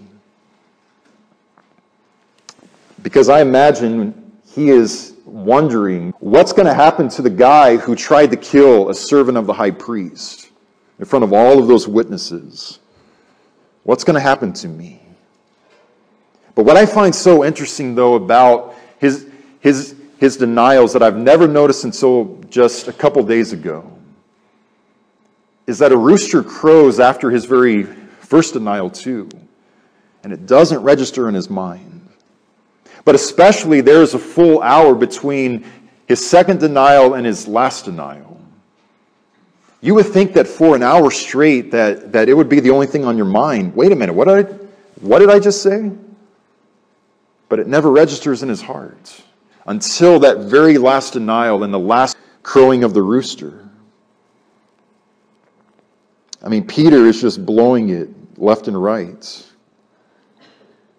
Because 3.03 3.29
I 3.29 3.41
imagine 3.41 4.33
he 4.55 4.69
is 4.71 5.15
wondering 5.25 6.13
what's 6.21 6.53
going 6.53 6.67
to 6.67 6.75
happen 6.75 7.09
to 7.09 7.23
the 7.23 7.31
guy 7.31 7.77
who 7.77 7.95
tried 7.97 8.31
to 8.31 8.37
kill 8.37 8.91
a 8.91 8.95
servant 8.95 9.39
of 9.39 9.47
the 9.47 9.53
high 9.53 9.71
priest 9.71 10.51
in 10.99 11.05
front 11.05 11.25
of 11.25 11.33
all 11.33 11.59
of 11.59 11.67
those 11.67 11.89
witnesses. 11.89 12.79
What's 13.83 14.05
going 14.05 14.15
to 14.15 14.21
happen 14.21 14.53
to 14.55 14.69
me? 14.69 15.01
But 16.55 16.65
what 16.65 16.77
I 16.77 16.87
find 16.87 17.15
so 17.15 17.45
interesting, 17.45 17.95
though, 17.95 18.15
about 18.15 18.75
his, 18.99 19.27
his 19.61 19.97
his 20.25 20.39
denials 20.39 20.95
that 20.95 21.03
I've 21.03 21.19
never 21.19 21.47
noticed 21.47 21.85
until 21.85 22.41
just 22.49 22.89
a 22.89 22.93
couple 22.95 23.23
days 23.25 23.53
ago 23.53 23.91
is 25.67 25.79
that 25.81 25.93
a 25.93 25.97
rooster 25.97 26.43
crows 26.43 26.99
after 26.99 27.31
his 27.31 27.45
very 27.45 27.83
first 27.83 28.55
denial, 28.55 28.89
too, 28.89 29.29
and 30.23 30.33
it 30.33 30.47
doesn't 30.47 30.83
register 30.83 31.29
in 31.29 31.35
his 31.35 31.51
mind. 31.51 32.09
But 33.05 33.15
especially, 33.15 33.83
there's 33.83 34.15
a 34.15 34.19
full 34.19 34.63
hour 34.63 34.95
between 34.95 35.67
his 36.09 36.27
second 36.27 36.59
denial 36.59 37.13
and 37.13 37.27
his 37.27 37.47
last 37.47 37.85
denial. 37.85 38.41
You 39.83 39.95
would 39.95 40.07
think 40.07 40.33
that 40.35 40.49
for 40.49 40.75
an 40.75 40.83
hour 40.83 41.11
straight 41.11 41.71
that, 41.73 42.13
that 42.13 42.31
it 42.31 42.35
would 42.35 42.49
be 42.49 42.61
the 42.61 42.71
only 42.71 42.87
thing 42.87 43.05
on 43.05 43.19
your 43.19 43.27
mind. 43.27 43.77
Wait 43.77 43.93
a 43.93 43.97
minute, 43.97 44.15
what 44.15 44.27
did 44.29 44.47
I, 44.47 44.53
what 45.01 45.19
did 45.19 45.29
I 45.29 45.39
just 45.39 45.63
say? 45.63 45.91
But 47.51 47.59
it 47.59 47.67
never 47.67 47.91
registers 47.91 48.43
in 48.43 48.49
his 48.49 48.63
heart 48.63 49.23
until 49.67 50.19
that 50.21 50.39
very 50.39 50.79
last 50.79 51.13
denial 51.13 51.65
and 51.65 51.73
the 51.73 51.79
last 51.79 52.17
crowing 52.43 52.85
of 52.85 52.95
the 52.95 53.03
rooster. 53.03 53.69
I 56.43 56.49
mean, 56.49 56.67
Peter 56.67 57.07
is 57.07 57.21
just 57.21 57.45
blowing 57.47 57.89
it 57.89 58.11
left 58.39 58.69
and 58.69 58.81
right. 58.81 59.47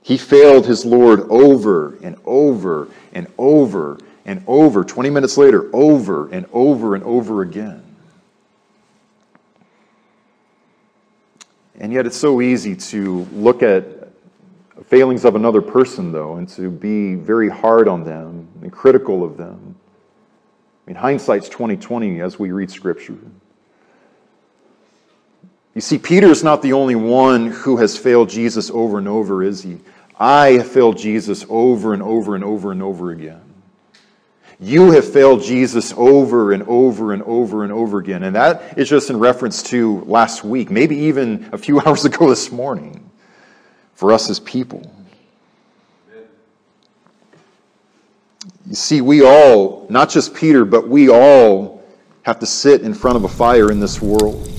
He 0.01 0.17
failed 0.17 0.65
his 0.65 0.85
Lord 0.85 1.21
over 1.29 1.97
and 2.01 2.15
over 2.25 2.89
and 3.13 3.27
over 3.37 3.99
and 4.25 4.43
over. 4.47 4.83
20 4.83 5.09
minutes 5.09 5.37
later, 5.37 5.69
over 5.73 6.29
and 6.29 6.47
over 6.51 6.95
and 6.95 7.03
over 7.03 7.41
again. 7.41 7.83
And 11.79 11.91
yet, 11.91 12.05
it's 12.05 12.17
so 12.17 12.41
easy 12.41 12.75
to 12.75 13.27
look 13.33 13.61
at 13.61 13.83
failings 14.87 15.25
of 15.25 15.35
another 15.35 15.61
person, 15.61 16.11
though, 16.11 16.35
and 16.35 16.47
to 16.49 16.69
be 16.69 17.15
very 17.15 17.49
hard 17.49 17.87
on 17.87 18.03
them 18.03 18.47
and 18.61 18.71
critical 18.71 19.23
of 19.23 19.37
them. 19.37 19.75
I 20.85 20.91
mean, 20.91 20.95
hindsight's 20.95 21.49
2020 21.49 22.21
as 22.21 22.37
we 22.37 22.51
read 22.51 22.69
Scripture. 22.69 23.17
You 25.73 25.81
see, 25.81 25.97
Peter 25.97 26.27
is 26.27 26.43
not 26.43 26.61
the 26.61 26.73
only 26.73 26.95
one 26.95 27.47
who 27.47 27.77
has 27.77 27.97
failed 27.97 28.29
Jesus 28.29 28.69
over 28.69 28.97
and 28.97 29.07
over, 29.07 29.43
is 29.43 29.63
he? 29.63 29.79
I 30.17 30.51
have 30.51 30.71
failed 30.71 30.97
Jesus 30.97 31.45
over 31.49 31.93
and 31.93 32.01
over 32.01 32.35
and 32.35 32.43
over 32.43 32.71
and 32.71 32.81
over 32.81 33.11
again. 33.11 33.41
You 34.57 34.91
have 34.91 35.11
failed 35.11 35.43
Jesus 35.43 35.93
over 35.97 36.53
and 36.53 36.63
over 36.63 37.11
and 37.11 37.21
over 37.23 37.63
and 37.63 37.73
over 37.73 37.97
again. 37.97 38.23
And 38.23 38.37
that 38.37 38.77
is 38.77 38.87
just 38.87 39.09
in 39.09 39.19
reference 39.19 39.61
to 39.63 39.99
last 40.01 40.45
week, 40.45 40.71
maybe 40.71 40.95
even 40.95 41.49
a 41.51 41.57
few 41.57 41.81
hours 41.85 42.05
ago 42.05 42.29
this 42.29 42.51
morning 42.51 43.04
for 43.95 44.11
us 44.11 44.29
as 44.29 44.39
people. 44.39 44.91
You 48.67 48.75
see, 48.75 49.01
we 49.01 49.23
all, 49.23 49.85
not 49.89 50.09
just 50.09 50.33
Peter, 50.33 50.65
but 50.65 50.87
we 50.87 51.09
all 51.09 51.83
have 52.23 52.39
to 52.39 52.45
sit 52.45 52.81
in 52.81 52.93
front 52.93 53.15
of 53.15 53.23
a 53.23 53.27
fire 53.27 53.71
in 53.71 53.79
this 53.79 54.01
world. 54.01 54.51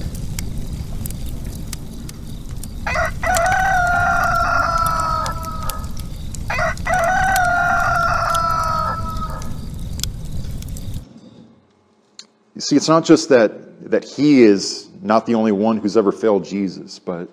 You 12.54 12.62
see, 12.62 12.76
it's 12.76 12.88
not 12.88 13.04
just 13.04 13.28
that, 13.28 13.90
that 13.90 14.04
he 14.04 14.42
is 14.42 14.88
not 15.02 15.26
the 15.26 15.34
only 15.34 15.52
one 15.52 15.76
who's 15.76 15.96
ever 15.96 16.10
failed 16.10 16.44
Jesus, 16.44 16.98
but 16.98 17.28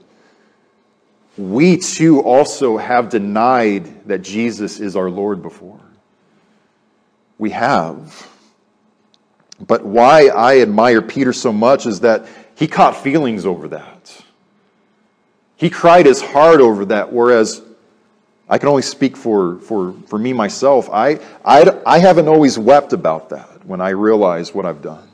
we 1.38 1.78
too 1.78 2.22
also 2.22 2.78
have 2.78 3.10
denied 3.10 4.08
that 4.08 4.22
Jesus 4.22 4.80
is 4.80 4.96
our 4.96 5.10
Lord 5.10 5.42
before. 5.42 5.80
We 7.38 7.50
have. 7.52 8.30
But 9.60 9.84
why 9.84 10.28
I 10.28 10.60
admire 10.60 11.02
Peter 11.02 11.34
so 11.34 11.52
much 11.52 11.86
is 11.86 12.02
that 12.02 12.28
he 12.56 12.68
caught 12.68 12.98
feelings 12.98 13.46
over 13.46 13.70
that. 13.70 14.24
He 15.56 15.70
cried 15.70 16.06
his 16.06 16.22
heart 16.22 16.60
over 16.60 16.86
that, 16.86 17.12
whereas 17.12 17.62
I 18.48 18.58
can 18.58 18.70
only 18.70 18.82
speak 18.82 19.18
for, 19.18 19.60
for, 19.60 19.94
for 20.08 20.20
me 20.20 20.34
myself. 20.34 20.90
I, 20.92 21.20
I, 21.44 21.80
I 21.86 22.00
haven't 22.00 22.28
always 22.28 22.60
wept 22.60 22.94
about 22.94 23.30
that 23.30 23.66
when 23.66 23.82
I 23.82 23.90
realize 23.90 24.54
what 24.54 24.66
I've 24.66 24.82
done. 24.82 25.08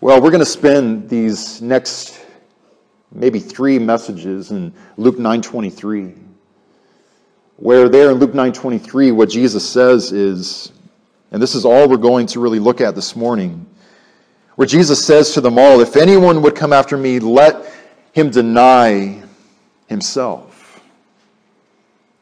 Well, 0.00 0.20
we're 0.20 0.30
going 0.30 0.40
to 0.40 0.46
spend 0.46 1.08
these 1.08 1.62
next 1.62 2.23
maybe 3.14 3.38
three 3.38 3.78
messages 3.78 4.50
in 4.50 4.72
Luke 4.96 5.18
9:23. 5.18 6.14
Where 7.56 7.88
there 7.88 8.10
in 8.10 8.18
Luke 8.18 8.34
9:23 8.34 9.12
what 9.12 9.30
Jesus 9.30 9.68
says 9.68 10.12
is 10.12 10.72
and 11.34 11.42
this 11.42 11.56
is 11.56 11.64
all 11.64 11.88
we're 11.88 11.96
going 11.96 12.26
to 12.28 12.38
really 12.38 12.60
look 12.60 12.80
at 12.80 12.94
this 12.94 13.16
morning. 13.16 13.66
Where 14.54 14.68
Jesus 14.68 15.04
says 15.04 15.32
to 15.32 15.40
them 15.40 15.58
all, 15.58 15.80
if 15.80 15.96
anyone 15.96 16.42
would 16.42 16.54
come 16.54 16.72
after 16.72 16.96
me, 16.96 17.18
let 17.18 17.74
him 18.12 18.30
deny 18.30 19.20
himself. 19.88 20.80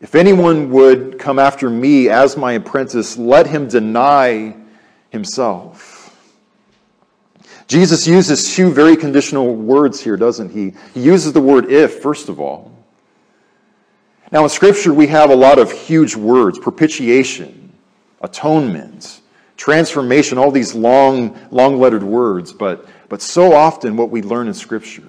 If 0.01 0.15
anyone 0.15 0.71
would 0.71 1.19
come 1.19 1.39
after 1.39 1.69
me 1.69 2.09
as 2.09 2.39
my 2.39 2.53
apprentice, 2.53 3.19
let 3.19 3.47
him 3.47 3.69
deny 3.69 4.57
himself. 5.11 5.92
Jesus 7.67 8.07
uses 8.07 8.55
two 8.55 8.71
very 8.71 8.97
conditional 8.97 9.55
words 9.55 10.01
here, 10.01 10.17
doesn't 10.17 10.51
he? 10.51 10.75
He 10.95 11.03
uses 11.03 11.33
the 11.33 11.41
word 11.41 11.71
if, 11.71 12.01
first 12.01 12.29
of 12.29 12.41
all. 12.41 12.73
Now, 14.31 14.45
in 14.45 14.49
Scripture, 14.49 14.95
we 14.95 15.07
have 15.09 15.31
a 15.31 15.37
lot 15.37 15.59
of 15.59 15.71
huge 15.71 16.17
words 16.17 16.59
propitiation, 16.59 17.73
atonement, 18.21 19.21
transformation, 19.57 20.39
all 20.39 20.51
these 20.51 20.75
long, 20.75 21.39
long 21.51 21.79
lettered 21.79 22.03
words. 22.03 22.53
But, 22.53 22.87
but 23.09 23.21
so 23.21 23.53
often, 23.53 23.97
what 23.97 24.11
we 24.11 24.23
learn 24.23 24.49
in 24.49 24.55
Scripture 24.55 25.05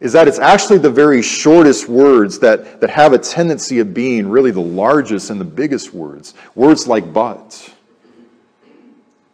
is 0.00 0.12
that 0.12 0.28
it's 0.28 0.38
actually 0.38 0.78
the 0.78 0.90
very 0.90 1.22
shortest 1.22 1.88
words 1.88 2.38
that, 2.40 2.80
that 2.80 2.90
have 2.90 3.12
a 3.12 3.18
tendency 3.18 3.78
of 3.78 3.94
being 3.94 4.28
really 4.28 4.50
the 4.50 4.60
largest 4.60 5.30
and 5.30 5.40
the 5.40 5.44
biggest 5.44 5.94
words. 5.94 6.34
Words 6.54 6.86
like 6.86 7.12
but 7.12 7.73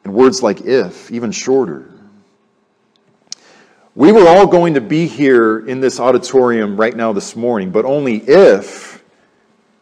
and 0.05 0.15
words 0.15 0.43
like 0.43 0.63
if, 0.63 1.11
even 1.11 1.33
shorter. 1.33 1.91
We 3.95 4.13
were 4.13 4.29
all 4.29 4.47
going 4.47 4.75
to 4.75 4.81
be 4.81 5.07
here 5.07 5.67
in 5.67 5.81
this 5.81 5.99
auditorium 5.99 6.77
right 6.77 6.95
now 6.95 7.13
this 7.13 7.35
morning, 7.35 7.71
but 7.71 7.85
only 7.85 8.19
if 8.19 9.03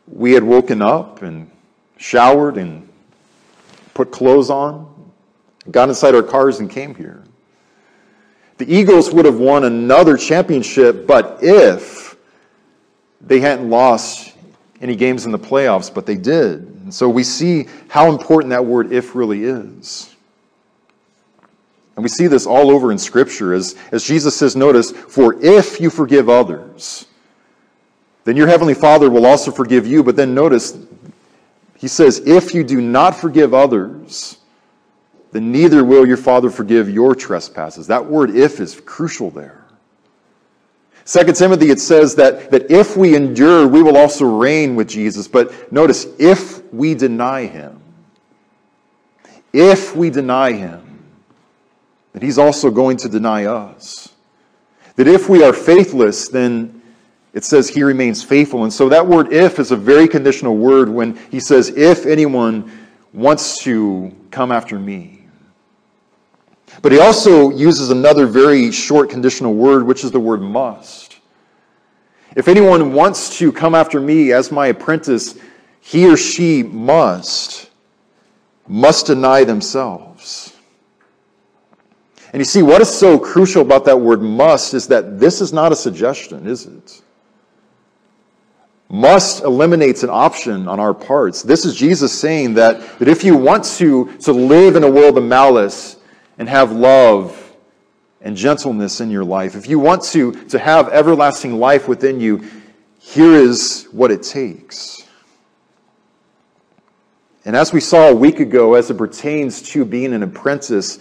we 0.06 0.32
had 0.32 0.42
woken 0.42 0.80
up 0.80 1.22
and 1.22 1.50
showered 1.98 2.56
and 2.56 2.88
put 3.94 4.10
clothes 4.10 4.50
on, 4.50 5.12
got 5.70 5.88
inside 5.88 6.14
our 6.14 6.22
cars 6.22 6.60
and 6.60 6.70
came 6.70 6.94
here. 6.94 7.22
The 8.56 8.72
Eagles 8.72 9.12
would 9.12 9.24
have 9.24 9.38
won 9.38 9.64
another 9.64 10.16
championship, 10.16 11.06
but 11.06 11.38
if 11.42 12.16
they 13.20 13.40
hadn't 13.40 13.68
lost 13.68 14.34
any 14.80 14.96
games 14.96 15.26
in 15.26 15.32
the 15.32 15.38
playoffs, 15.38 15.92
but 15.92 16.06
they 16.06 16.16
did. 16.16 16.77
And 16.88 16.94
so 16.94 17.06
we 17.06 17.22
see 17.22 17.66
how 17.88 18.10
important 18.10 18.48
that 18.48 18.64
word 18.64 18.94
if 18.94 19.14
really 19.14 19.44
is. 19.44 20.16
And 21.94 22.02
we 22.02 22.08
see 22.08 22.28
this 22.28 22.46
all 22.46 22.70
over 22.70 22.90
in 22.90 22.96
Scripture 22.96 23.52
as, 23.52 23.76
as 23.92 24.04
Jesus 24.04 24.34
says, 24.34 24.56
notice, 24.56 24.90
for 24.90 25.34
if 25.44 25.82
you 25.82 25.90
forgive 25.90 26.30
others, 26.30 27.04
then 28.24 28.38
your 28.38 28.46
heavenly 28.46 28.72
Father 28.72 29.10
will 29.10 29.26
also 29.26 29.50
forgive 29.50 29.86
you. 29.86 30.02
But 30.02 30.16
then 30.16 30.32
notice, 30.32 30.78
he 31.76 31.88
says, 31.88 32.22
if 32.24 32.54
you 32.54 32.64
do 32.64 32.80
not 32.80 33.14
forgive 33.14 33.52
others, 33.52 34.38
then 35.32 35.52
neither 35.52 35.84
will 35.84 36.06
your 36.06 36.16
Father 36.16 36.48
forgive 36.48 36.88
your 36.88 37.14
trespasses. 37.14 37.88
That 37.88 38.06
word 38.06 38.30
if 38.30 38.60
is 38.60 38.80
crucial 38.80 39.30
there. 39.30 39.57
2 41.08 41.32
Timothy, 41.32 41.70
it 41.70 41.80
says 41.80 42.14
that, 42.16 42.50
that 42.50 42.70
if 42.70 42.94
we 42.94 43.16
endure, 43.16 43.66
we 43.66 43.82
will 43.82 43.96
also 43.96 44.26
reign 44.26 44.76
with 44.76 44.88
Jesus. 44.88 45.26
But 45.26 45.72
notice, 45.72 46.06
if 46.18 46.70
we 46.70 46.94
deny 46.94 47.46
him, 47.46 47.80
if 49.54 49.96
we 49.96 50.10
deny 50.10 50.52
him, 50.52 51.02
that 52.12 52.22
he's 52.22 52.36
also 52.36 52.70
going 52.70 52.98
to 52.98 53.08
deny 53.08 53.46
us. 53.46 54.10
That 54.96 55.08
if 55.08 55.30
we 55.30 55.42
are 55.42 55.54
faithless, 55.54 56.28
then 56.28 56.82
it 57.32 57.42
says 57.42 57.70
he 57.70 57.82
remains 57.82 58.22
faithful. 58.22 58.64
And 58.64 58.72
so 58.72 58.90
that 58.90 59.06
word 59.06 59.32
if 59.32 59.58
is 59.58 59.70
a 59.70 59.76
very 59.76 60.08
conditional 60.08 60.58
word 60.58 60.90
when 60.90 61.16
he 61.30 61.40
says, 61.40 61.70
if 61.70 62.04
anyone 62.04 62.70
wants 63.14 63.62
to 63.64 64.14
come 64.30 64.52
after 64.52 64.78
me. 64.78 65.17
But 66.82 66.92
he 66.92 66.98
also 66.98 67.50
uses 67.50 67.90
another 67.90 68.26
very 68.26 68.70
short 68.70 69.10
conditional 69.10 69.54
word, 69.54 69.84
which 69.84 70.04
is 70.04 70.10
the 70.10 70.20
word 70.20 70.40
must. 70.40 71.18
If 72.36 72.46
anyone 72.46 72.92
wants 72.92 73.38
to 73.38 73.50
come 73.50 73.74
after 73.74 74.00
me 74.00 74.32
as 74.32 74.52
my 74.52 74.68
apprentice, 74.68 75.38
he 75.80 76.08
or 76.08 76.16
she 76.16 76.62
must, 76.62 77.70
must 78.68 79.06
deny 79.06 79.44
themselves. 79.44 80.54
And 82.32 82.40
you 82.40 82.44
see, 82.44 82.62
what 82.62 82.82
is 82.82 82.90
so 82.90 83.18
crucial 83.18 83.62
about 83.62 83.86
that 83.86 83.98
word 83.98 84.20
must 84.20 84.74
is 84.74 84.86
that 84.88 85.18
this 85.18 85.40
is 85.40 85.52
not 85.52 85.72
a 85.72 85.76
suggestion, 85.76 86.46
is 86.46 86.66
it? 86.66 87.02
Must 88.90 89.42
eliminates 89.42 90.02
an 90.02 90.10
option 90.10 90.68
on 90.68 90.78
our 90.78 90.94
parts. 90.94 91.42
This 91.42 91.64
is 91.64 91.74
Jesus 91.74 92.18
saying 92.18 92.54
that, 92.54 92.98
that 92.98 93.08
if 93.08 93.24
you 93.24 93.36
want 93.36 93.64
to, 93.64 94.14
to 94.18 94.32
live 94.32 94.76
in 94.76 94.84
a 94.84 94.90
world 94.90 95.18
of 95.18 95.24
malice 95.24 95.97
and 96.38 96.48
have 96.48 96.72
love 96.72 97.44
and 98.20 98.36
gentleness 98.36 99.00
in 99.00 99.10
your 99.10 99.24
life, 99.24 99.54
if 99.54 99.68
you 99.68 99.78
want 99.78 100.02
to, 100.02 100.32
to 100.46 100.58
have 100.58 100.88
everlasting 100.88 101.58
life 101.58 101.86
within 101.88 102.20
you, 102.20 102.48
here 102.98 103.34
is 103.34 103.88
what 103.92 104.10
it 104.10 104.22
takes. 104.22 105.02
And 107.44 107.56
as 107.56 107.72
we 107.72 107.80
saw 107.80 108.08
a 108.08 108.14
week 108.14 108.40
ago, 108.40 108.74
as 108.74 108.90
it 108.90 108.98
pertains 108.98 109.62
to 109.70 109.84
being 109.84 110.12
an 110.12 110.22
apprentice, 110.22 110.98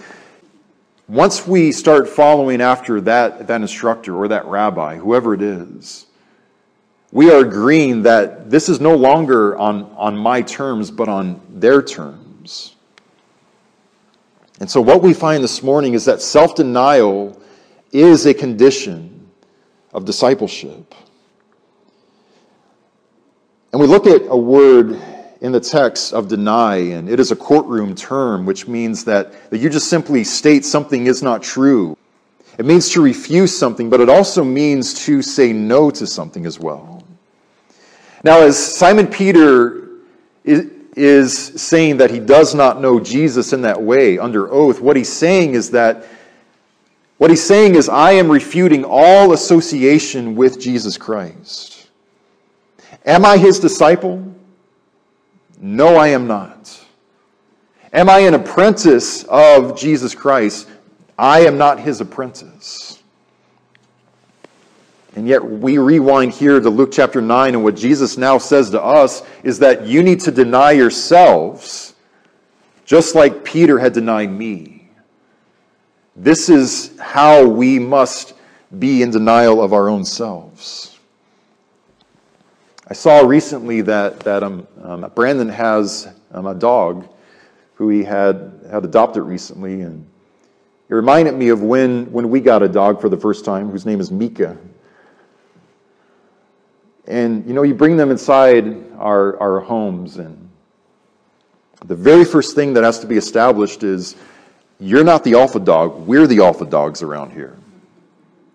once 1.10 1.46
we 1.46 1.74
start 1.74 2.08
following 2.08 2.62
after 2.62 3.02
that, 3.02 3.48
that 3.48 3.62
instructor 3.62 4.16
or 4.16 4.30
that 4.30 4.46
rabbi, 4.46 4.96
whoever 4.96 5.34
it 5.34 5.42
is, 5.42 6.06
we 7.12 7.32
are 7.32 7.40
agreeing 7.40 8.04
that 8.04 8.50
this 8.50 8.70
is 8.70 8.80
no 8.80 8.96
longer 8.96 9.58
on, 9.58 9.92
on 9.98 10.18
my 10.18 10.42
terms, 10.42 10.90
but 10.90 11.10
on 11.10 11.42
their 11.50 11.82
terms. 11.82 12.77
And 14.60 14.70
so, 14.70 14.82
what 14.82 15.02
we 15.02 15.14
find 15.14 15.44
this 15.44 15.62
morning 15.62 15.94
is 15.94 16.06
that 16.06 16.22
self 16.22 16.56
denial 16.56 17.40
is 17.92 18.26
a 18.26 18.34
condition 18.34 19.30
of 19.94 20.06
discipleship. 20.06 20.94
And 23.72 23.82
we 23.82 23.88
look 23.88 24.08
at 24.08 24.24
a 24.28 24.38
word 24.38 25.00
in 25.42 25.52
the 25.52 25.60
text 25.60 26.14
of 26.14 26.28
deny, 26.28 26.78
and 26.78 27.10
it 27.10 27.20
is 27.20 27.32
a 27.32 27.36
courtroom 27.36 27.94
term, 27.94 28.46
which 28.46 28.68
means 28.68 29.04
that, 29.06 29.50
that 29.52 29.60
you 29.60 29.70
just 29.70 29.90
simply 29.90 30.24
state 30.24 30.66
something 30.66 31.06
is 31.06 31.22
not 31.22 31.44
true. 31.44 31.96
It 32.58 32.66
means 32.66 32.90
to 32.90 33.02
refuse 33.02 33.56
something, 33.56 33.90
but 33.90 34.02
it 34.02 34.10
also 34.10 34.44
means 34.44 34.94
to 35.06 35.22
say 35.22 35.54
no 35.54 35.92
to 35.92 36.08
something 36.08 36.46
as 36.48 36.60
well. 36.60 37.04
Now, 38.24 38.40
as 38.42 38.58
Simon 38.58 39.06
Peter 39.08 39.90
is, 40.44 40.72
is 40.98 41.62
saying 41.62 41.98
that 41.98 42.12
he 42.12 42.20
does 42.20 42.56
not 42.56 42.82
know 42.82 43.00
Jesus 43.00 43.54
in 43.54 43.62
that 43.62 43.82
way 43.82 44.18
under 44.18 44.52
oath, 44.52 44.82
what 44.82 44.96
he's 44.96 45.12
saying 45.12 45.54
is 45.54 45.72
that 45.72 46.06
what 47.18 47.32
he's 47.32 47.44
saying 47.44 47.76
is, 47.76 47.90
I 47.90 48.12
am 48.12 48.30
refuting 48.30 48.86
all 48.86 49.34
association 49.34 50.36
with 50.36 50.60
Jesus 50.60 50.98
Christ. 50.98 51.88
Am 53.06 53.26
I 53.26 53.38
his 53.38 53.60
disciple? 53.60 54.36
No, 55.60 55.96
I 55.96 56.10
am 56.10 56.28
not. 56.28 56.80
Am 57.92 58.10
I 58.10 58.20
an 58.20 58.36
apprentice 58.36 59.24
of 59.24 59.76
Jesus 59.76 60.14
Christ? 60.14 60.70
I 61.18 61.40
am 61.42 61.58
not 61.58 61.80
his 61.80 62.02
apprentice. 62.02 62.87
And 65.18 65.28
yet 65.28 65.44
we 65.44 65.80
rewind 65.80 66.32
here 66.32 66.60
to 66.60 66.70
Luke 66.70 66.92
chapter 66.92 67.22
9, 67.22 67.56
and 67.56 67.64
what 67.64 67.76
Jesus 67.76 68.20
now 68.20 68.38
says 68.38 68.70
to 68.70 68.80
us 68.80 69.24
is 69.42 69.58
that 69.58 69.88
you 69.88 70.04
need 70.04 70.20
to 70.20 70.32
deny 70.32 70.74
yourselves, 70.74 71.96
just 72.86 73.16
like 73.16 73.44
Peter 73.44 73.80
had 73.80 73.94
denied 73.94 74.30
me. 74.30 74.90
This 76.16 76.50
is 76.50 76.96
how 77.00 77.48
we 77.48 77.80
must 77.80 78.36
be 78.78 79.02
in 79.02 79.10
denial 79.10 79.60
of 79.60 79.74
our 79.74 79.90
own 79.90 80.06
selves. 80.06 81.00
I 82.88 82.94
saw 82.94 83.22
recently 83.22 83.82
that, 83.82 84.20
that 84.20 84.44
um, 84.44 84.68
um, 84.84 85.12
Brandon 85.16 85.50
has 85.50 86.08
um, 86.32 86.46
a 86.46 86.54
dog 86.54 87.08
who 87.74 87.90
he 87.90 88.04
had, 88.04 88.68
had 88.70 88.86
adopted 88.86 89.24
recently, 89.24 89.82
and 89.82 90.08
it 90.90 90.94
reminded 90.94 91.34
me 91.34 91.50
of 91.50 91.64
when, 91.64 92.12
when 92.12 92.30
we 92.30 92.40
got 92.40 92.62
a 92.62 92.70
dog 92.70 93.02
for 93.02 93.10
the 93.10 93.18
first 93.18 93.46
time, 93.46 93.72
whose 93.72 93.84
name 93.84 94.00
is 94.00 94.12
Mika. 94.12 94.56
And, 97.08 97.48
you 97.48 97.54
know, 97.54 97.64
you 97.64 97.74
bring 97.74 97.96
them 97.96 98.12
inside 98.12 98.92
our, 98.98 99.40
our 99.40 99.60
homes, 99.62 100.18
and 100.18 100.50
the 101.86 101.96
very 101.96 102.26
first 102.26 102.56
thing 102.56 102.74
that 102.74 102.84
has 102.84 103.00
to 103.00 103.08
be 103.08 103.18
established 103.18 103.84
is 103.84 104.16
you're 104.80 105.04
not 105.04 105.24
the 105.24 105.36
alpha 105.36 105.60
dog, 105.60 106.06
we're 106.06 106.28
the 106.28 106.40
alpha 106.40 106.66
dogs 106.66 107.02
around 107.02 107.32
here. 107.32 107.58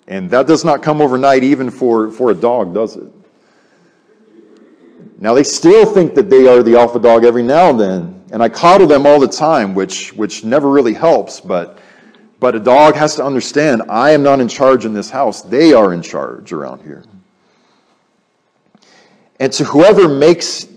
And 0.07 0.31
that 0.31 0.47
does 0.47 0.65
not 0.65 0.83
come 0.83 1.01
overnight, 1.01 1.45
even 1.45 1.71
for, 1.71 2.11
for 2.11 2.31
a 2.31 2.35
dog, 2.35 2.75
does 2.75 2.97
it? 2.97 3.11
Now, 5.19 5.35
they 5.35 5.45
still 5.45 5.87
think 5.87 6.15
that 6.17 6.29
they 6.29 6.49
are 6.49 6.62
the 6.62 6.77
alpha 6.77 6.99
dog 6.99 7.25
every 7.25 7.45
now 7.45 7.71
and 7.71 7.81
then, 7.81 8.25
and 8.33 8.43
I 8.43 8.49
coddle 8.49 8.87
them 8.87 9.07
all 9.07 9.21
the 9.21 9.29
time, 9.29 9.75
which, 9.75 10.12
which 10.15 10.43
never 10.43 10.69
really 10.69 10.95
helps, 10.95 11.41
but, 11.41 11.79
but 12.41 12.57
a 12.57 12.61
dog 12.61 12.97
has 12.97 13.15
to 13.17 13.25
understand 13.25 13.83
I 13.88 14.11
am 14.11 14.23
not 14.23 14.41
in 14.41 14.49
charge 14.49 14.85
in 14.85 14.93
this 14.93 15.11
house, 15.11 15.43
they 15.43 15.73
are 15.73 15.93
in 15.93 16.03
charge 16.03 16.53
around 16.53 16.83
here. 16.83 17.05
And 19.43 19.53
to 19.55 19.65
whoever 19.65 20.07
makes 20.07 20.69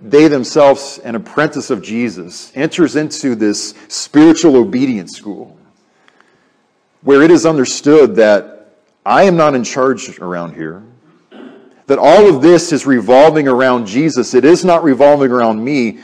they 0.00 0.28
themselves 0.28 0.98
an 1.02 1.16
apprentice 1.16 1.70
of 1.70 1.82
Jesus 1.82 2.52
enters 2.54 2.94
into 2.94 3.34
this 3.34 3.74
spiritual 3.88 4.54
obedience 4.54 5.16
school 5.16 5.58
where 7.02 7.20
it 7.22 7.32
is 7.32 7.44
understood 7.44 8.14
that 8.14 8.76
I 9.04 9.24
am 9.24 9.36
not 9.36 9.56
in 9.56 9.64
charge 9.64 10.20
around 10.20 10.54
here, 10.54 10.84
that 11.88 11.98
all 11.98 12.32
of 12.32 12.42
this 12.42 12.70
is 12.72 12.86
revolving 12.86 13.48
around 13.48 13.88
Jesus. 13.88 14.34
It 14.34 14.44
is 14.44 14.64
not 14.64 14.84
revolving 14.84 15.32
around 15.32 15.64
me. 15.64 15.98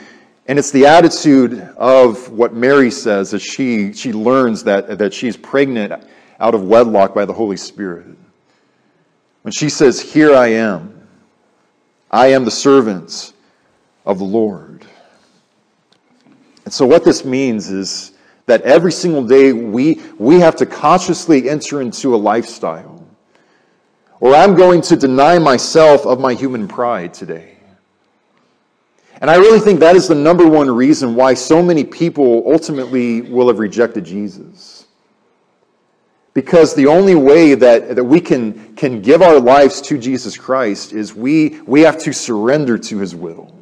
And 0.45 0.59
it's 0.59 0.71
the 0.71 0.85
attitude 0.87 1.57
of 1.77 2.29
what 2.29 2.53
Mary 2.53 2.91
says 2.91 3.33
as 3.33 3.41
she, 3.41 3.93
she 3.93 4.11
learns 4.11 4.65
that, 4.65 4.97
that 4.97 5.13
she's 5.13 5.37
pregnant 5.37 6.03
out 6.37 6.53
of 6.53 6.65
wedlock 6.65 7.15
by 7.15 7.23
the 7.23 7.31
Holy 7.31 7.55
Spirit. 7.55 8.07
When 9.43 9.53
she 9.53 9.69
says, 9.69 10.01
Here 10.01 10.35
I 10.35 10.47
am, 10.47 11.02
I 12.13 12.27
am 12.27 12.45
the 12.45 12.51
servant 12.51 13.33
of 14.05 14.19
the 14.19 14.23
Lord. 14.23 14.85
And 16.63 16.71
so, 16.71 16.85
what 16.85 17.03
this 17.03 17.25
means 17.25 17.71
is 17.71 18.11
that 18.45 18.61
every 18.61 18.91
single 18.91 19.25
day 19.25 19.51
we, 19.51 19.99
we 20.19 20.39
have 20.39 20.55
to 20.57 20.67
consciously 20.67 21.49
enter 21.49 21.81
into 21.81 22.13
a 22.13 22.17
lifestyle, 22.17 23.03
or 24.19 24.35
I'm 24.35 24.55
going 24.55 24.81
to 24.81 24.95
deny 24.95 25.39
myself 25.39 26.05
of 26.05 26.19
my 26.19 26.35
human 26.35 26.67
pride 26.67 27.15
today. 27.15 27.57
And 29.19 29.31
I 29.31 29.37
really 29.37 29.59
think 29.59 29.79
that 29.79 29.95
is 29.95 30.07
the 30.07 30.15
number 30.15 30.47
one 30.47 30.69
reason 30.69 31.15
why 31.15 31.33
so 31.33 31.63
many 31.63 31.83
people 31.83 32.43
ultimately 32.45 33.21
will 33.21 33.47
have 33.47 33.57
rejected 33.57 34.05
Jesus. 34.05 34.72
Because 36.33 36.73
the 36.73 36.87
only 36.87 37.15
way 37.15 37.53
that, 37.53 37.95
that 37.95 38.03
we 38.03 38.19
can, 38.19 38.75
can 38.75 39.01
give 39.01 39.21
our 39.21 39.39
lives 39.39 39.81
to 39.81 39.99
Jesus 39.99 40.35
Christ 40.35 40.91
is 40.91 41.13
we, 41.13 41.61
we 41.61 41.81
have 41.81 41.99
to 41.99 42.13
surrender 42.13 42.77
to 42.77 42.97
his 42.97 43.15
will. 43.15 43.53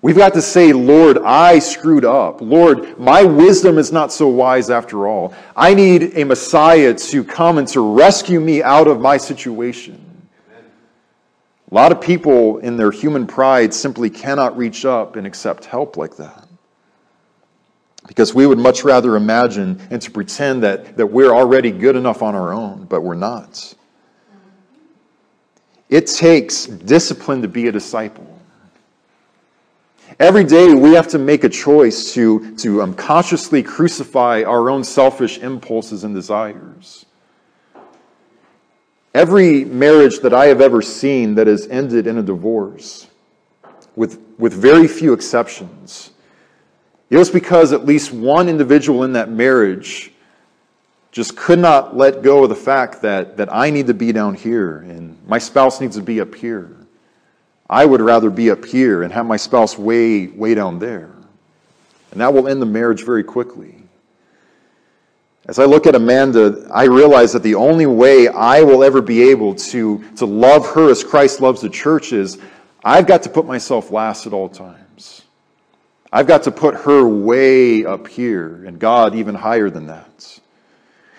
We've 0.00 0.16
got 0.16 0.34
to 0.34 0.42
say, 0.42 0.74
Lord, 0.74 1.18
I 1.18 1.58
screwed 1.58 2.04
up. 2.04 2.42
Lord, 2.42 2.98
my 2.98 3.24
wisdom 3.24 3.78
is 3.78 3.90
not 3.90 4.12
so 4.12 4.28
wise 4.28 4.68
after 4.68 5.08
all. 5.08 5.32
I 5.56 5.72
need 5.72 6.18
a 6.18 6.24
Messiah 6.24 6.92
to 6.92 7.24
come 7.24 7.56
and 7.56 7.66
to 7.68 7.80
rescue 7.80 8.38
me 8.38 8.62
out 8.62 8.86
of 8.86 9.00
my 9.00 9.16
situation. 9.16 10.28
A 11.70 11.74
lot 11.74 11.90
of 11.90 12.02
people 12.02 12.58
in 12.58 12.76
their 12.76 12.90
human 12.90 13.26
pride 13.26 13.72
simply 13.72 14.10
cannot 14.10 14.56
reach 14.58 14.84
up 14.84 15.16
and 15.16 15.26
accept 15.26 15.64
help 15.64 15.96
like 15.96 16.16
that. 16.18 16.43
Because 18.06 18.34
we 18.34 18.46
would 18.46 18.58
much 18.58 18.84
rather 18.84 19.16
imagine 19.16 19.80
and 19.90 20.00
to 20.02 20.10
pretend 20.10 20.62
that, 20.62 20.96
that 20.96 21.06
we're 21.06 21.32
already 21.32 21.70
good 21.70 21.96
enough 21.96 22.22
on 22.22 22.34
our 22.34 22.52
own, 22.52 22.84
but 22.84 23.00
we're 23.00 23.14
not. 23.14 23.74
It 25.88 26.06
takes 26.06 26.66
discipline 26.66 27.42
to 27.42 27.48
be 27.48 27.68
a 27.68 27.72
disciple. 27.72 28.34
Every 30.20 30.44
day 30.44 30.74
we 30.74 30.92
have 30.92 31.08
to 31.08 31.18
make 31.18 31.44
a 31.44 31.48
choice 31.48 32.12
to, 32.14 32.54
to 32.56 32.82
um, 32.82 32.94
consciously 32.94 33.62
crucify 33.62 34.42
our 34.42 34.70
own 34.70 34.84
selfish 34.84 35.38
impulses 35.38 36.04
and 36.04 36.14
desires. 36.14 37.06
Every 39.14 39.64
marriage 39.64 40.20
that 40.20 40.34
I 40.34 40.46
have 40.46 40.60
ever 40.60 40.82
seen 40.82 41.36
that 41.36 41.46
has 41.46 41.66
ended 41.68 42.06
in 42.06 42.18
a 42.18 42.22
divorce, 42.22 43.06
with, 43.96 44.20
with 44.38 44.52
very 44.52 44.88
few 44.88 45.12
exceptions, 45.12 46.10
it 47.10 47.16
was 47.16 47.30
because 47.30 47.72
at 47.72 47.84
least 47.84 48.12
one 48.12 48.48
individual 48.48 49.04
in 49.04 49.12
that 49.12 49.30
marriage 49.30 50.10
just 51.12 51.36
could 51.36 51.58
not 51.58 51.96
let 51.96 52.22
go 52.22 52.42
of 52.42 52.48
the 52.48 52.56
fact 52.56 53.02
that, 53.02 53.36
that 53.36 53.52
I 53.52 53.70
need 53.70 53.86
to 53.86 53.94
be 53.94 54.10
down 54.10 54.34
here 54.34 54.78
and 54.78 55.16
my 55.28 55.38
spouse 55.38 55.80
needs 55.80 55.96
to 55.96 56.02
be 56.02 56.20
up 56.20 56.34
here. 56.34 56.76
I 57.70 57.84
would 57.84 58.00
rather 58.00 58.30
be 58.30 58.50
up 58.50 58.64
here 58.64 59.02
and 59.02 59.12
have 59.12 59.24
my 59.26 59.36
spouse 59.36 59.78
way, 59.78 60.26
way 60.26 60.54
down 60.54 60.78
there. 60.78 61.10
And 62.10 62.20
that 62.20 62.32
will 62.32 62.48
end 62.48 62.60
the 62.60 62.66
marriage 62.66 63.04
very 63.04 63.24
quickly. 63.24 63.76
As 65.46 65.58
I 65.58 65.66
look 65.66 65.86
at 65.86 65.94
Amanda, 65.94 66.68
I 66.72 66.84
realize 66.84 67.32
that 67.34 67.42
the 67.42 67.54
only 67.54 67.86
way 67.86 68.28
I 68.28 68.62
will 68.62 68.82
ever 68.82 69.02
be 69.02 69.30
able 69.30 69.54
to, 69.56 70.02
to 70.16 70.24
love 70.24 70.66
her 70.74 70.90
as 70.90 71.04
Christ 71.04 71.40
loves 71.40 71.60
the 71.60 71.68
church 71.68 72.12
is 72.12 72.38
I've 72.82 73.06
got 73.06 73.22
to 73.24 73.28
put 73.28 73.46
myself 73.46 73.90
last 73.90 74.26
at 74.26 74.32
all 74.32 74.48
times. 74.48 74.83
I've 76.14 76.28
got 76.28 76.44
to 76.44 76.52
put 76.52 76.76
her 76.76 77.04
way 77.08 77.84
up 77.84 78.06
here 78.06 78.64
and 78.66 78.78
God 78.78 79.16
even 79.16 79.34
higher 79.34 79.68
than 79.68 79.88
that. 79.88 80.38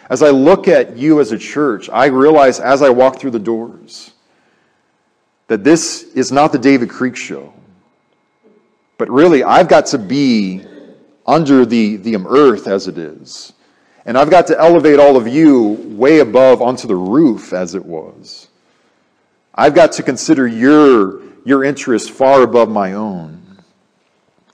As 0.10 0.23
I 0.23 0.29
look 0.29 0.69
at 0.69 0.95
you 0.95 1.19
as 1.19 1.34
a 1.34 1.38
church, 1.38 1.89
I 1.89 2.05
realize 2.05 2.62
as 2.62 2.81
I 2.81 2.91
walk 2.91 3.19
through 3.19 3.31
the 3.31 3.39
doors 3.39 4.13
that 5.47 5.65
this 5.65 6.03
is 6.13 6.31
not 6.31 6.53
the 6.53 6.60
David 6.60 6.89
Creek 6.89 7.17
show. 7.17 7.53
But 8.97 9.10
really, 9.10 9.43
I've 9.43 9.67
got 9.67 9.88
to 9.88 9.97
be 9.97 10.65
under 11.27 11.65
the, 11.65 11.97
the 11.97 12.15
earth 12.15 12.65
as 12.67 12.88
it 12.88 12.97
is. 12.97 13.51
And 14.05 14.17
I've 14.17 14.29
got 14.29 14.47
to 14.47 14.58
elevate 14.58 14.97
all 14.97 15.17
of 15.17 15.27
you 15.27 15.71
way 15.89 16.19
above 16.19 16.62
onto 16.62 16.88
the 16.88 16.95
roof 16.95 17.51
as 17.51 17.75
it 17.75 17.84
was. 17.84 18.47
I've 19.53 19.75
got 19.75 19.91
to 19.93 20.03
consider 20.03 20.47
your, 20.47 21.21
your 21.43 21.65
interests 21.65 22.08
far 22.08 22.43
above 22.43 22.69
my 22.69 22.93
own 22.93 23.44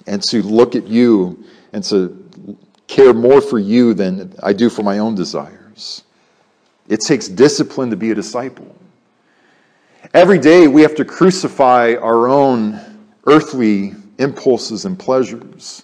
and 0.08 0.22
to 0.24 0.42
look 0.42 0.76
at 0.76 0.88
you 0.88 1.44
and 1.74 1.84
to 1.86 2.58
care 2.88 3.14
more 3.14 3.42
for 3.42 3.60
you 3.60 3.94
than 3.94 4.34
I 4.44 4.54
do 4.54 4.70
for 4.70 4.84
my 4.84 5.00
own 5.00 5.16
desires. 5.16 6.04
It 6.88 7.00
takes 7.00 7.28
discipline 7.28 7.90
to 7.90 7.96
be 7.96 8.12
a 8.12 8.16
disciple. 8.16 8.76
Every 10.14 10.40
day 10.40 10.68
we 10.68 10.82
have 10.82 10.96
to 10.96 11.06
crucify 11.06 11.96
our 11.96 12.28
own 12.28 13.00
earthly 13.28 13.94
impulses 14.18 14.86
and 14.86 15.00
pleasures. 15.00 15.84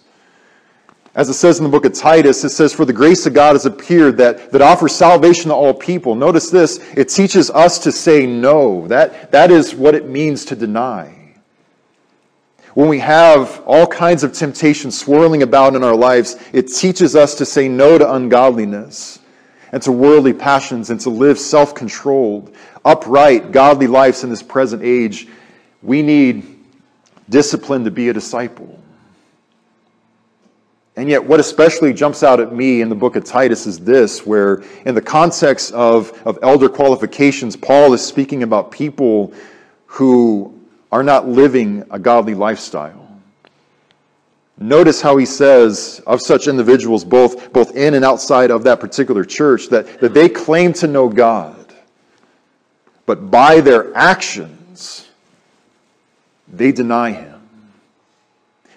As 1.16 1.30
it 1.30 1.34
says 1.34 1.58
in 1.58 1.64
the 1.64 1.70
book 1.70 1.86
of 1.86 1.94
Titus, 1.94 2.44
it 2.44 2.50
says, 2.50 2.74
For 2.74 2.86
the 2.86 2.94
grace 2.94 3.26
of 3.26 3.34
God 3.34 3.54
has 3.54 3.66
appeared 3.66 4.18
that, 4.18 4.52
that 4.52 4.62
offers 4.62 4.94
salvation 4.94 5.50
to 5.50 5.56
all 5.56 5.74
people. 5.74 6.14
Notice 6.14 6.52
this, 6.52 6.78
it 6.96 7.10
teaches 7.10 7.50
us 7.50 7.80
to 7.80 7.92
say 7.92 8.28
no. 8.28 8.88
That, 8.88 9.32
that 9.32 9.50
is 9.50 9.74
what 9.74 9.96
it 9.96 10.08
means 10.08 10.46
to 10.46 10.56
deny 10.56 11.17
when 12.78 12.90
we 12.90 13.00
have 13.00 13.64
all 13.66 13.88
kinds 13.88 14.24
of 14.24 14.34
temptations 14.34 14.96
swirling 14.96 15.42
about 15.42 15.76
in 15.76 15.84
our 15.84 15.96
lives, 15.96 16.36
it 16.54 16.68
teaches 16.68 17.16
us 17.16 17.34
to 17.34 17.44
say 17.44 17.68
no 17.68 17.98
to 17.98 18.14
ungodliness 18.14 19.18
and 19.72 19.82
to 19.82 19.92
worldly 19.92 20.32
passions 20.32 20.92
and 20.92 21.00
to 21.00 21.10
live 21.10 21.40
self 21.40 21.74
controlled, 21.74 22.56
upright, 22.86 23.52
godly 23.52 23.88
lives 23.88 24.24
in 24.24 24.30
this 24.30 24.44
present 24.44 24.84
age. 24.84 25.28
We 25.82 26.04
need 26.04 26.60
discipline 27.28 27.84
to 27.84 27.90
be 27.90 28.10
a 28.10 28.14
disciple. 28.14 28.80
And 30.98 31.10
yet, 31.10 31.26
what 31.26 31.40
especially 31.40 31.94
jumps 31.94 32.22
out 32.22 32.40
at 32.40 32.54
me 32.54 32.82
in 32.82 32.90
the 32.90 32.96
book 32.96 33.16
of 33.16 33.24
Titus 33.24 33.66
is 33.66 33.80
this, 33.80 34.24
where 34.24 34.62
in 34.86 34.94
the 34.94 35.02
context 35.02 35.74
of, 35.74 36.12
of 36.28 36.38
elder 36.44 36.70
qualifications, 36.70 37.56
Paul 37.56 37.94
is 37.94 38.06
speaking 38.06 38.44
about 38.44 38.72
people 38.72 39.34
who 39.88 40.57
are 40.92 41.04
not 41.04 41.28
living 41.28 41.84
a 41.92 42.00
godly 42.00 42.34
lifestyle. 42.34 43.08
Notice 44.60 45.02
how 45.02 45.18
he 45.18 45.26
says 45.26 46.02
of 46.08 46.22
such 46.22 46.48
individuals, 46.48 47.06
both, 47.06 47.54
both 47.54 47.76
in 47.76 47.94
and 47.94 48.04
outside 48.04 48.50
of 48.50 48.64
that 48.64 48.80
particular 48.80 49.24
church, 49.24 49.68
that, 49.68 50.00
that 50.00 50.14
they 50.14 50.28
claim 50.30 50.74
to 50.74 50.88
know 50.88 51.10
God, 51.10 51.74
but 53.06 53.30
by 53.30 53.62
their 53.62 53.96
actions, 53.96 55.08
they 56.48 56.72
deny 56.72 57.12
him. 57.12 57.42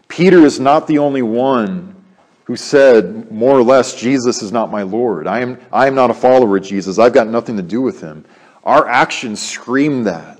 Peter 0.09 0.41
is 0.41 0.61
not 0.61 0.87
the 0.87 0.99
only 0.99 1.23
one 1.23 1.95
who 2.45 2.57
said, 2.57 3.31
more 3.31 3.57
or 3.57 3.63
less, 3.63 3.95
Jesus 3.95 4.43
is 4.43 4.51
not 4.51 4.71
my 4.73 4.83
Lord. 4.83 5.29
I 5.29 5.41
am, 5.41 5.59
I 5.73 5.87
am 5.87 5.95
not 5.95 6.11
a 6.11 6.15
follower 6.15 6.57
of 6.57 6.65
Jesus. 6.65 6.99
I've 6.99 7.13
got 7.13 7.29
nothing 7.29 7.57
to 7.57 7.63
do 7.63 7.81
with 7.81 8.01
him. 8.01 8.25
Our 8.65 8.89
actions 8.89 9.41
scream 9.41 10.03
that 10.05 10.40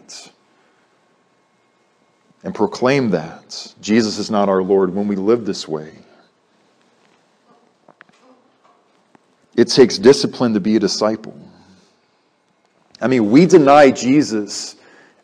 and 2.43 2.55
proclaim 2.55 3.11
that. 3.11 3.75
Jesus 3.81 4.19
is 4.19 4.31
not 4.31 4.49
our 4.49 4.63
Lord 4.63 4.95
when 4.95 5.09
we 5.09 5.17
live 5.17 5.45
this 5.45 5.69
way. 5.69 5.93
It 9.57 9.69
takes 9.69 9.99
discipline 9.99 10.55
to 10.55 10.61
be 10.61 10.77
a 10.77 10.79
disciple. 10.79 11.37
I 13.01 13.09
mean, 13.09 13.31
we 13.31 13.47
deny 13.47 13.91
Jesus 13.91 14.77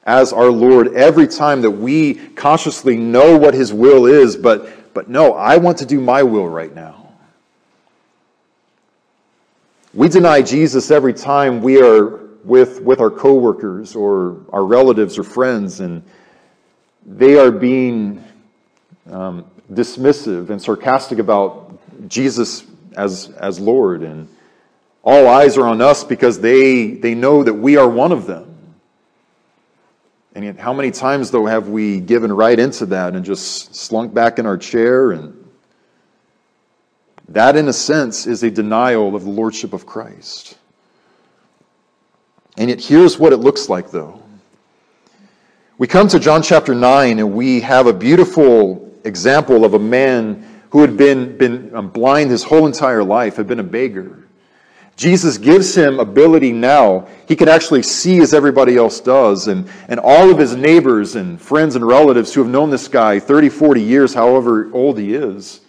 as 0.05 0.33
our 0.33 0.51
Lord 0.51 0.95
every 0.95 1.27
time 1.27 1.63
that 1.63 1.71
we 1.71 2.15
consciously 2.15 2.97
know 2.97 3.39
what 3.39 3.55
his 3.55 3.73
will 3.73 4.07
is, 4.07 4.37
but, 4.37 4.95
but 4.95 5.09
no, 5.09 5.35
I 5.35 5.57
want 5.57 5.79
to 5.79 5.87
do 5.87 6.01
my 6.01 6.23
will 6.23 6.49
right 6.49 6.75
now. 6.75 7.13
We 9.95 10.09
deny 10.09 10.43
Jesus 10.43 10.91
every 10.91 11.15
time 11.15 11.63
we 11.63 11.81
are 11.81 12.27
with, 12.45 12.81
with 12.83 13.01
our 13.01 13.11
coworkers 13.11 13.97
or 13.97 14.37
our 14.53 14.65
relatives 14.65 15.19
or 15.19 15.25
friends 15.25 15.81
and 15.81 16.03
they 17.07 17.39
are 17.39 17.53
being 17.53 18.23
um, 19.11 19.49
dismissive 19.73 20.51
and 20.51 20.61
sarcastic 20.61 21.21
about 21.21 21.73
Jesus 22.09 22.65
as, 22.97 23.31
as 23.31 23.61
Lord 23.61 24.03
and 24.03 24.29
all 25.05 25.29
eyes 25.29 25.57
are 25.57 25.67
on 25.67 25.81
us 25.81 26.03
because 26.03 26.41
they, 26.41 26.91
they 26.95 27.15
know 27.15 27.45
that 27.45 27.55
we 27.55 27.77
are 27.77 27.89
one 27.89 28.11
of 28.11 28.27
them. 28.27 28.57
And 30.35 30.45
yet, 30.45 30.59
how 30.59 30.75
many 30.75 30.91
times, 30.91 31.31
though, 31.31 31.47
have 31.47 31.69
we 31.69 32.01
given 32.01 32.31
right 32.31 32.59
into 32.59 32.87
that 32.87 33.15
and 33.15 33.25
just 33.25 33.75
slunk 33.75 34.13
back 34.13 34.39
in 34.39 34.45
our 34.45 34.59
chair? 34.59 35.13
And 35.13 35.49
that, 37.29 37.57
in 37.57 37.69
a 37.69 37.73
sense, 37.73 38.27
is 38.27 38.43
a 38.43 38.51
denial 38.51 39.15
of 39.15 39.25
the 39.25 39.31
Lordship 39.31 39.73
of 39.73 39.87
Christ. 39.87 40.59
And 42.59 42.69
yet, 42.69 42.83
here's 42.83 43.19
what 43.19 43.33
it 43.33 43.39
looks 43.39 43.71
like, 43.71 43.91
though. 43.91 44.21
We 45.79 45.87
come 45.87 46.09
to 46.09 46.19
John 46.19 46.41
chapter 46.41 46.75
9, 46.75 47.19
and 47.19 47.35
we 47.35 47.61
have 47.61 47.87
a 47.87 47.93
beautiful 47.93 48.91
example 49.05 49.63
of 49.63 49.75
a 49.75 49.79
man 49.79 50.63
who 50.71 50.81
had 50.81 50.97
been, 50.97 51.37
been 51.37 51.77
um, 51.77 51.91
blind 51.91 52.31
his 52.31 52.43
whole 52.43 52.65
entire 52.65 53.05
life, 53.05 53.37
had 53.37 53.47
been 53.47 53.61
a 53.61 53.63
beggar. 53.63 54.27
Jesus 54.97 55.37
gives 55.37 55.75
him 55.75 56.01
ability 56.01 56.51
now. 56.51 57.07
He 57.29 57.37
can 57.37 57.51
actually 57.51 57.83
see 57.83 58.21
as 58.21 58.33
everybody 58.33 58.79
else 58.79 59.01
does. 59.01 59.49
And, 59.49 59.69
and 59.89 60.01
all 60.01 60.31
of 60.31 60.39
his 60.39 60.57
neighbors 60.57 61.15
and 61.15 61.39
friends 61.39 61.77
and 61.77 61.87
relatives 61.87 62.33
who 62.33 62.43
have 62.43 62.51
known 62.51 62.71
this 62.71 62.89
guy 62.89 63.21
30, 63.21 63.51
40 63.51 63.83
years, 63.83 64.15
however 64.15 64.71
old 64.73 64.99
he 64.99 65.13
is, 65.13 65.61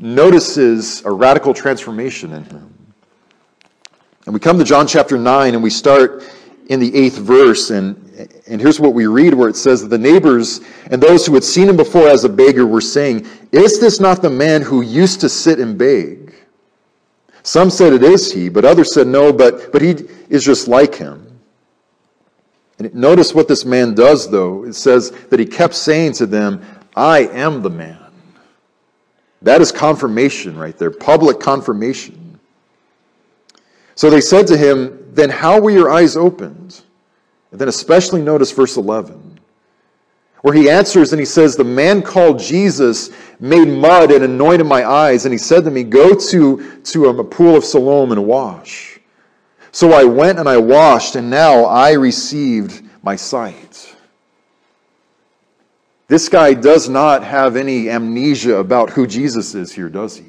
notices 0.00 1.04
a 1.04 1.12
radical 1.12 1.54
transformation 1.54 2.32
in 2.32 2.42
him. 2.42 2.74
And 4.26 4.34
we 4.34 4.40
come 4.40 4.58
to 4.58 4.64
John 4.64 4.88
chapter 4.88 5.16
9 5.16 5.54
and 5.54 5.62
we 5.62 5.70
start 5.70 6.24
in 6.68 6.80
the 6.80 6.94
eighth 6.94 7.18
verse. 7.18 7.70
And, 7.70 7.96
and 8.46 8.60
here's 8.60 8.80
what 8.80 8.94
we 8.94 9.06
read 9.06 9.34
where 9.34 9.48
it 9.48 9.56
says 9.56 9.82
that 9.82 9.88
the 9.88 9.98
neighbors 9.98 10.60
and 10.90 11.02
those 11.02 11.26
who 11.26 11.34
had 11.34 11.44
seen 11.44 11.68
him 11.68 11.76
before 11.76 12.08
as 12.08 12.24
a 12.24 12.28
beggar 12.28 12.66
were 12.66 12.80
saying, 12.80 13.26
Is 13.52 13.80
this 13.80 14.00
not 14.00 14.22
the 14.22 14.30
man 14.30 14.62
who 14.62 14.82
used 14.82 15.20
to 15.20 15.28
sit 15.28 15.58
and 15.58 15.76
beg? 15.76 16.34
Some 17.42 17.68
said 17.68 17.92
it 17.92 18.02
is 18.02 18.32
he, 18.32 18.48
but 18.48 18.64
others 18.64 18.94
said 18.94 19.06
no, 19.06 19.32
but, 19.32 19.70
but 19.70 19.82
he 19.82 19.96
is 20.30 20.44
just 20.44 20.66
like 20.66 20.94
him. 20.94 21.38
And 22.78 22.94
notice 22.94 23.34
what 23.34 23.48
this 23.48 23.64
man 23.64 23.94
does, 23.94 24.30
though. 24.30 24.64
It 24.64 24.72
says 24.72 25.10
that 25.10 25.38
he 25.38 25.46
kept 25.46 25.74
saying 25.74 26.14
to 26.14 26.26
them, 26.26 26.64
I 26.96 27.26
am 27.28 27.62
the 27.62 27.70
man. 27.70 27.98
That 29.42 29.60
is 29.60 29.70
confirmation 29.70 30.56
right 30.56 30.76
there, 30.78 30.90
public 30.90 31.38
confirmation. 31.38 32.23
So 33.94 34.10
they 34.10 34.20
said 34.20 34.46
to 34.48 34.56
him, 34.56 35.12
Then 35.12 35.30
how 35.30 35.60
were 35.60 35.70
your 35.70 35.90
eyes 35.90 36.16
opened? 36.16 36.80
And 37.50 37.60
then 37.60 37.68
especially 37.68 38.22
notice 38.22 38.50
verse 38.50 38.76
11 38.76 39.34
where 40.44 40.52
he 40.52 40.68
answers 40.68 41.14
and 41.14 41.18
he 41.18 41.24
says, 41.24 41.56
The 41.56 41.64
man 41.64 42.02
called 42.02 42.38
Jesus 42.38 43.08
made 43.40 43.66
mud 43.66 44.10
and 44.10 44.22
anointed 44.22 44.66
my 44.66 44.86
eyes, 44.86 45.24
and 45.24 45.32
he 45.32 45.38
said 45.38 45.64
to 45.64 45.70
me, 45.70 45.84
Go 45.84 46.14
to, 46.14 46.80
to 46.82 47.06
a 47.06 47.24
pool 47.24 47.56
of 47.56 47.64
Siloam 47.64 48.12
and 48.12 48.26
wash. 48.26 49.00
So 49.72 49.92
I 49.92 50.04
went 50.04 50.38
and 50.38 50.46
I 50.46 50.58
washed, 50.58 51.16
and 51.16 51.30
now 51.30 51.64
I 51.64 51.92
received 51.92 52.86
my 53.02 53.16
sight. 53.16 53.96
This 56.08 56.28
guy 56.28 56.52
does 56.52 56.90
not 56.90 57.24
have 57.24 57.56
any 57.56 57.88
amnesia 57.88 58.56
about 58.56 58.90
who 58.90 59.06
Jesus 59.06 59.54
is 59.54 59.72
here, 59.72 59.88
does 59.88 60.18
he? 60.18 60.26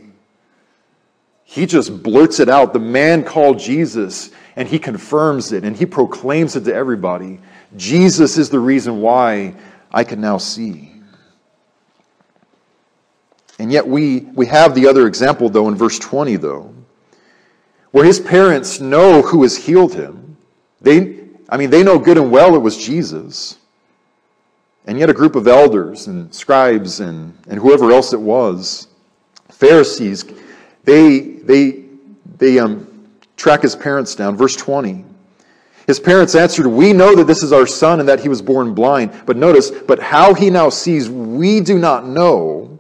He 1.56 1.66
just 1.66 2.04
blurts 2.04 2.42
it 2.42 2.50
out. 2.50 2.74
The 2.74 2.80
man 2.80 3.24
called 3.24 3.60
Jesus, 3.60 4.32
and 4.58 4.68
he 4.68 4.78
confirms 4.78 5.54
it, 5.54 5.64
and 5.64 5.74
he 5.74 5.86
proclaims 5.86 6.58
it 6.58 6.66
to 6.66 6.76
everybody. 6.76 7.40
Jesus 7.78 8.38
is 8.38 8.50
the 8.50 8.60
reason 8.60 9.00
why 9.00 9.56
I 9.90 10.04
can 10.04 10.20
now 10.20 10.38
see. 10.38 10.92
And 13.58 13.72
yet 13.72 13.88
we, 13.88 14.20
we 14.34 14.48
have 14.48 14.76
the 14.76 14.86
other 14.86 15.08
example, 15.08 15.48
though, 15.48 15.70
in 15.70 15.76
verse 15.76 15.98
20, 15.98 16.36
though, 16.36 16.74
where 17.92 18.04
his 18.04 18.20
parents 18.20 18.82
know 18.82 19.22
who 19.22 19.44
has 19.44 19.56
healed 19.56 19.94
him. 19.94 20.36
They, 20.82 21.22
I 21.48 21.56
mean, 21.56 21.70
they 21.70 21.84
know 21.84 21.98
good 21.98 22.18
and 22.18 22.32
well 22.32 22.56
it 22.56 22.60
was 22.60 22.76
Jesus. 22.86 23.60
And 24.88 25.00
yet 25.00 25.10
a 25.10 25.14
group 25.14 25.38
of 25.38 25.48
elders 25.48 26.08
and 26.08 26.36
scribes 26.36 27.00
and, 27.00 27.34
and 27.48 27.62
whoever 27.62 27.94
else 27.94 28.12
it 28.12 28.20
was, 28.20 28.90
Pharisees, 29.50 30.26
they, 30.86 31.20
they, 31.20 31.84
they 32.38 32.60
um, 32.60 33.08
track 33.36 33.62
his 33.62 33.76
parents 33.76 34.16
down. 34.16 34.38
Verse 34.38 34.56
20. 34.56 35.06
His 35.88 36.00
parents 36.00 36.34
answered, 36.34 36.68
We 36.68 36.94
know 36.94 37.16
that 37.16 37.28
this 37.28 37.44
is 37.44 37.54
our 37.54 37.68
son 37.68 38.00
and 38.00 38.10
that 38.10 38.20
he 38.20 38.30
was 38.30 38.42
born 38.42 38.74
blind. 38.74 39.14
But 39.26 39.38
notice, 39.38 39.70
but 39.70 40.00
how 40.00 40.34
he 40.34 40.50
now 40.50 40.70
sees, 40.70 41.10
we 41.10 41.60
do 41.60 41.78
not 41.78 42.08
know, 42.08 42.80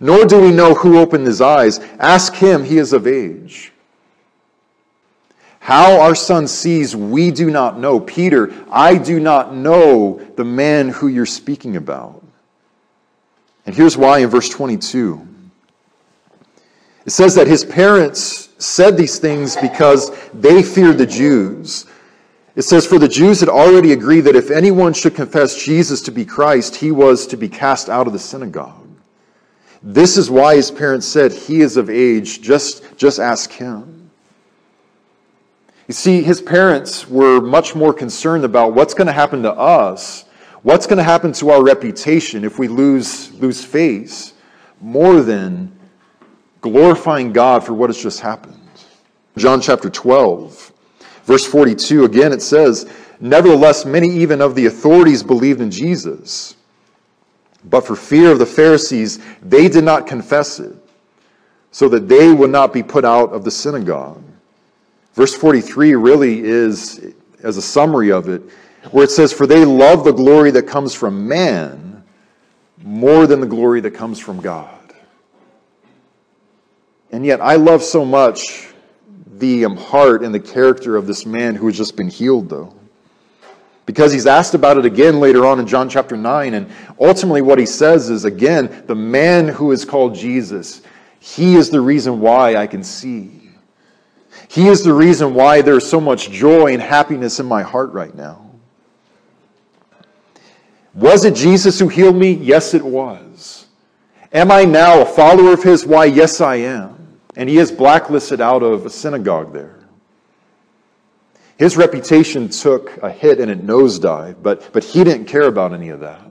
nor 0.00 0.24
do 0.24 0.40
we 0.40 0.52
know 0.52 0.74
who 0.74 0.98
opened 0.98 1.26
his 1.26 1.40
eyes. 1.40 1.78
Ask 1.98 2.34
him, 2.34 2.64
he 2.64 2.78
is 2.78 2.92
of 2.92 3.06
age. 3.06 3.72
How 5.58 6.00
our 6.00 6.14
son 6.14 6.46
sees, 6.46 6.94
we 6.94 7.30
do 7.30 7.50
not 7.50 7.78
know. 7.78 7.98
Peter, 7.98 8.52
I 8.70 8.98
do 8.98 9.18
not 9.18 9.54
know 9.54 10.20
the 10.36 10.44
man 10.44 10.90
who 10.90 11.08
you're 11.08 11.24
speaking 11.24 11.76
about. 11.76 12.22
And 13.64 13.74
here's 13.74 13.96
why 13.96 14.18
in 14.18 14.28
verse 14.28 14.50
22. 14.50 15.26
It 17.06 17.10
says 17.10 17.34
that 17.34 17.46
his 17.46 17.64
parents 17.64 18.48
said 18.58 18.96
these 18.96 19.18
things 19.18 19.56
because 19.56 20.10
they 20.32 20.62
feared 20.62 20.98
the 20.98 21.06
Jews. 21.06 21.86
It 22.56 22.62
says, 22.62 22.86
For 22.86 22.98
the 22.98 23.08
Jews 23.08 23.40
had 23.40 23.48
already 23.48 23.92
agreed 23.92 24.22
that 24.22 24.36
if 24.36 24.50
anyone 24.50 24.94
should 24.94 25.14
confess 25.14 25.62
Jesus 25.62 26.00
to 26.02 26.10
be 26.10 26.24
Christ, 26.24 26.76
he 26.76 26.92
was 26.92 27.26
to 27.26 27.36
be 27.36 27.48
cast 27.48 27.88
out 27.88 28.06
of 28.06 28.12
the 28.12 28.18
synagogue. 28.18 28.88
This 29.82 30.16
is 30.16 30.30
why 30.30 30.56
his 30.56 30.70
parents 30.70 31.06
said, 31.06 31.32
He 31.32 31.60
is 31.60 31.76
of 31.76 31.90
age, 31.90 32.40
just, 32.40 32.96
just 32.96 33.18
ask 33.18 33.52
him. 33.52 34.10
You 35.88 35.92
see, 35.92 36.22
his 36.22 36.40
parents 36.40 37.06
were 37.06 37.40
much 37.40 37.74
more 37.74 37.92
concerned 37.92 38.44
about 38.44 38.72
what's 38.72 38.94
going 38.94 39.08
to 39.08 39.12
happen 39.12 39.42
to 39.42 39.52
us, 39.52 40.24
what's 40.62 40.86
going 40.86 40.96
to 40.96 41.02
happen 41.02 41.32
to 41.34 41.50
our 41.50 41.62
reputation 41.62 42.44
if 42.44 42.58
we 42.58 42.68
lose, 42.68 43.34
lose 43.34 43.62
face, 43.62 44.32
more 44.80 45.20
than 45.20 45.70
glorifying 46.64 47.30
God 47.30 47.62
for 47.62 47.74
what 47.74 47.90
has 47.90 48.02
just 48.02 48.20
happened. 48.20 48.58
John 49.36 49.60
chapter 49.60 49.90
12. 49.90 50.72
Verse 51.24 51.46
42, 51.46 52.04
again, 52.04 52.32
it 52.32 52.40
says, 52.40 52.90
Nevertheless, 53.20 53.84
many 53.84 54.08
even 54.08 54.40
of 54.40 54.54
the 54.54 54.64
authorities 54.64 55.22
believed 55.22 55.60
in 55.60 55.70
Jesus. 55.70 56.56
But 57.66 57.86
for 57.86 57.94
fear 57.94 58.30
of 58.32 58.38
the 58.38 58.46
Pharisees, 58.46 59.20
they 59.42 59.68
did 59.68 59.84
not 59.84 60.06
confess 60.06 60.58
it, 60.58 60.74
so 61.70 61.88
that 61.90 62.08
they 62.08 62.32
would 62.32 62.50
not 62.50 62.72
be 62.72 62.82
put 62.82 63.04
out 63.04 63.32
of 63.32 63.44
the 63.44 63.50
synagogue. 63.50 64.22
Verse 65.12 65.34
43 65.34 65.94
really 65.94 66.40
is, 66.40 67.12
as 67.42 67.58
a 67.58 67.62
summary 67.62 68.10
of 68.10 68.28
it, 68.30 68.42
where 68.90 69.04
it 69.04 69.10
says, 69.10 69.34
For 69.34 69.46
they 69.46 69.66
love 69.66 70.04
the 70.04 70.12
glory 70.12 70.50
that 70.52 70.66
comes 70.66 70.94
from 70.94 71.28
man 71.28 72.02
more 72.82 73.26
than 73.26 73.40
the 73.40 73.46
glory 73.46 73.80
that 73.82 73.92
comes 73.92 74.18
from 74.18 74.40
God. 74.40 74.83
And 77.14 77.24
yet, 77.24 77.40
I 77.40 77.54
love 77.54 77.84
so 77.84 78.04
much 78.04 78.74
the 79.38 79.66
um, 79.66 79.76
heart 79.76 80.24
and 80.24 80.34
the 80.34 80.40
character 80.40 80.96
of 80.96 81.06
this 81.06 81.24
man 81.24 81.54
who 81.54 81.66
has 81.66 81.76
just 81.76 81.96
been 81.96 82.08
healed, 82.08 82.48
though. 82.48 82.74
Because 83.86 84.12
he's 84.12 84.26
asked 84.26 84.54
about 84.54 84.78
it 84.78 84.84
again 84.84 85.20
later 85.20 85.46
on 85.46 85.60
in 85.60 85.66
John 85.68 85.88
chapter 85.88 86.16
9. 86.16 86.54
And 86.54 86.68
ultimately, 86.98 87.40
what 87.40 87.60
he 87.60 87.66
says 87.66 88.10
is 88.10 88.24
again, 88.24 88.82
the 88.88 88.96
man 88.96 89.46
who 89.46 89.70
is 89.70 89.84
called 89.84 90.16
Jesus, 90.16 90.82
he 91.20 91.54
is 91.54 91.70
the 91.70 91.80
reason 91.80 92.18
why 92.18 92.56
I 92.56 92.66
can 92.66 92.82
see. 92.82 93.48
He 94.48 94.66
is 94.66 94.82
the 94.82 94.92
reason 94.92 95.34
why 95.34 95.62
there's 95.62 95.88
so 95.88 96.00
much 96.00 96.32
joy 96.32 96.72
and 96.72 96.82
happiness 96.82 97.38
in 97.38 97.46
my 97.46 97.62
heart 97.62 97.92
right 97.92 98.12
now. 98.12 98.50
Was 100.94 101.24
it 101.24 101.36
Jesus 101.36 101.78
who 101.78 101.86
healed 101.86 102.16
me? 102.16 102.32
Yes, 102.32 102.74
it 102.74 102.84
was. 102.84 103.66
Am 104.32 104.50
I 104.50 104.64
now 104.64 105.02
a 105.02 105.06
follower 105.06 105.52
of 105.52 105.62
his? 105.62 105.86
Why, 105.86 106.06
yes, 106.06 106.40
I 106.40 106.56
am. 106.56 107.03
And 107.36 107.48
he 107.48 107.58
is 107.58 107.72
blacklisted 107.72 108.40
out 108.40 108.62
of 108.62 108.86
a 108.86 108.90
synagogue 108.90 109.52
there. 109.52 109.76
His 111.56 111.76
reputation 111.76 112.48
took 112.48 112.96
a 113.02 113.10
hit 113.10 113.38
and 113.38 113.50
a 113.50 113.56
nosedive, 113.56 114.42
but, 114.42 114.72
but 114.72 114.82
he 114.82 115.04
didn't 115.04 115.26
care 115.26 115.46
about 115.46 115.72
any 115.72 115.88
of 115.90 116.00
that. 116.00 116.22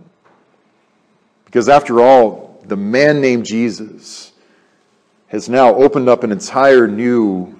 Because 1.45 1.69
after 1.69 2.01
all, 2.01 2.61
the 2.65 2.75
man 2.75 3.21
named 3.21 3.45
Jesus 3.45 4.33
has 5.27 5.49
now 5.49 5.75
opened 5.75 6.09
up 6.09 6.23
an 6.23 6.31
entire 6.31 6.87
new 6.87 7.57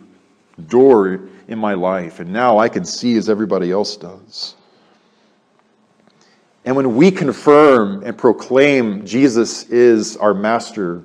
door 0.67 1.21
in 1.47 1.58
my 1.58 1.73
life, 1.73 2.19
and 2.19 2.32
now 2.32 2.58
I 2.58 2.69
can 2.69 2.86
see 2.86 3.15
as 3.15 3.29
everybody 3.29 3.71
else 3.71 3.97
does. 3.97 4.56
And 6.65 6.75
when 6.75 6.95
we 6.95 7.12
confirm 7.12 8.03
and 8.03 8.17
proclaim 8.17 9.06
Jesus 9.06 9.63
is 9.69 10.15
our 10.17 10.34
master, 10.34 11.03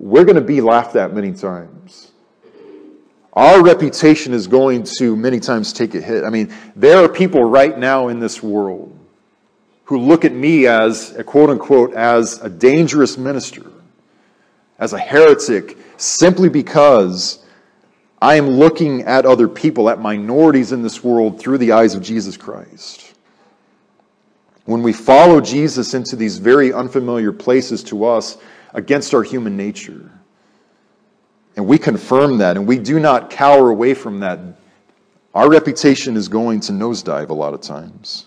we're 0.00 0.24
going 0.24 0.36
to 0.36 0.40
be 0.40 0.62
laughed 0.62 0.96
at 0.96 1.12
many 1.12 1.32
times. 1.32 2.10
Our 3.34 3.62
reputation 3.62 4.32
is 4.32 4.46
going 4.46 4.84
to 4.98 5.14
many 5.14 5.38
times 5.40 5.74
take 5.74 5.94
a 5.94 6.00
hit. 6.00 6.24
I 6.24 6.30
mean, 6.30 6.52
there 6.74 7.04
are 7.04 7.08
people 7.08 7.44
right 7.44 7.78
now 7.78 8.08
in 8.08 8.18
this 8.18 8.42
world 8.42 8.98
who 9.84 9.98
look 9.98 10.24
at 10.24 10.32
me 10.32 10.66
as, 10.66 11.14
a 11.16 11.22
quote 11.22 11.50
unquote, 11.50 11.92
as 11.92 12.40
a 12.40 12.48
dangerous 12.48 13.18
minister, 13.18 13.70
as 14.78 14.94
a 14.94 14.98
heretic, 14.98 15.76
simply 15.98 16.48
because 16.48 17.44
I 18.22 18.36
am 18.36 18.48
looking 18.48 19.02
at 19.02 19.26
other 19.26 19.48
people, 19.48 19.90
at 19.90 20.00
minorities 20.00 20.72
in 20.72 20.82
this 20.82 21.04
world, 21.04 21.38
through 21.38 21.58
the 21.58 21.72
eyes 21.72 21.94
of 21.94 22.02
Jesus 22.02 22.38
Christ. 22.38 23.12
When 24.64 24.82
we 24.82 24.94
follow 24.94 25.42
Jesus 25.42 25.92
into 25.92 26.16
these 26.16 26.38
very 26.38 26.72
unfamiliar 26.72 27.32
places 27.32 27.82
to 27.84 28.06
us 28.06 28.38
against 28.74 29.14
our 29.14 29.22
human 29.22 29.56
nature, 29.56 30.10
and 31.56 31.66
we 31.66 31.78
confirm 31.78 32.38
that, 32.38 32.56
and 32.56 32.66
we 32.66 32.78
do 32.78 33.00
not 33.00 33.30
cower 33.30 33.70
away 33.70 33.94
from 33.94 34.20
that, 34.20 34.38
our 35.34 35.48
reputation 35.48 36.16
is 36.16 36.28
going 36.28 36.60
to 36.60 36.72
nosedive 36.72 37.30
a 37.30 37.34
lot 37.34 37.54
of 37.54 37.60
times. 37.60 38.26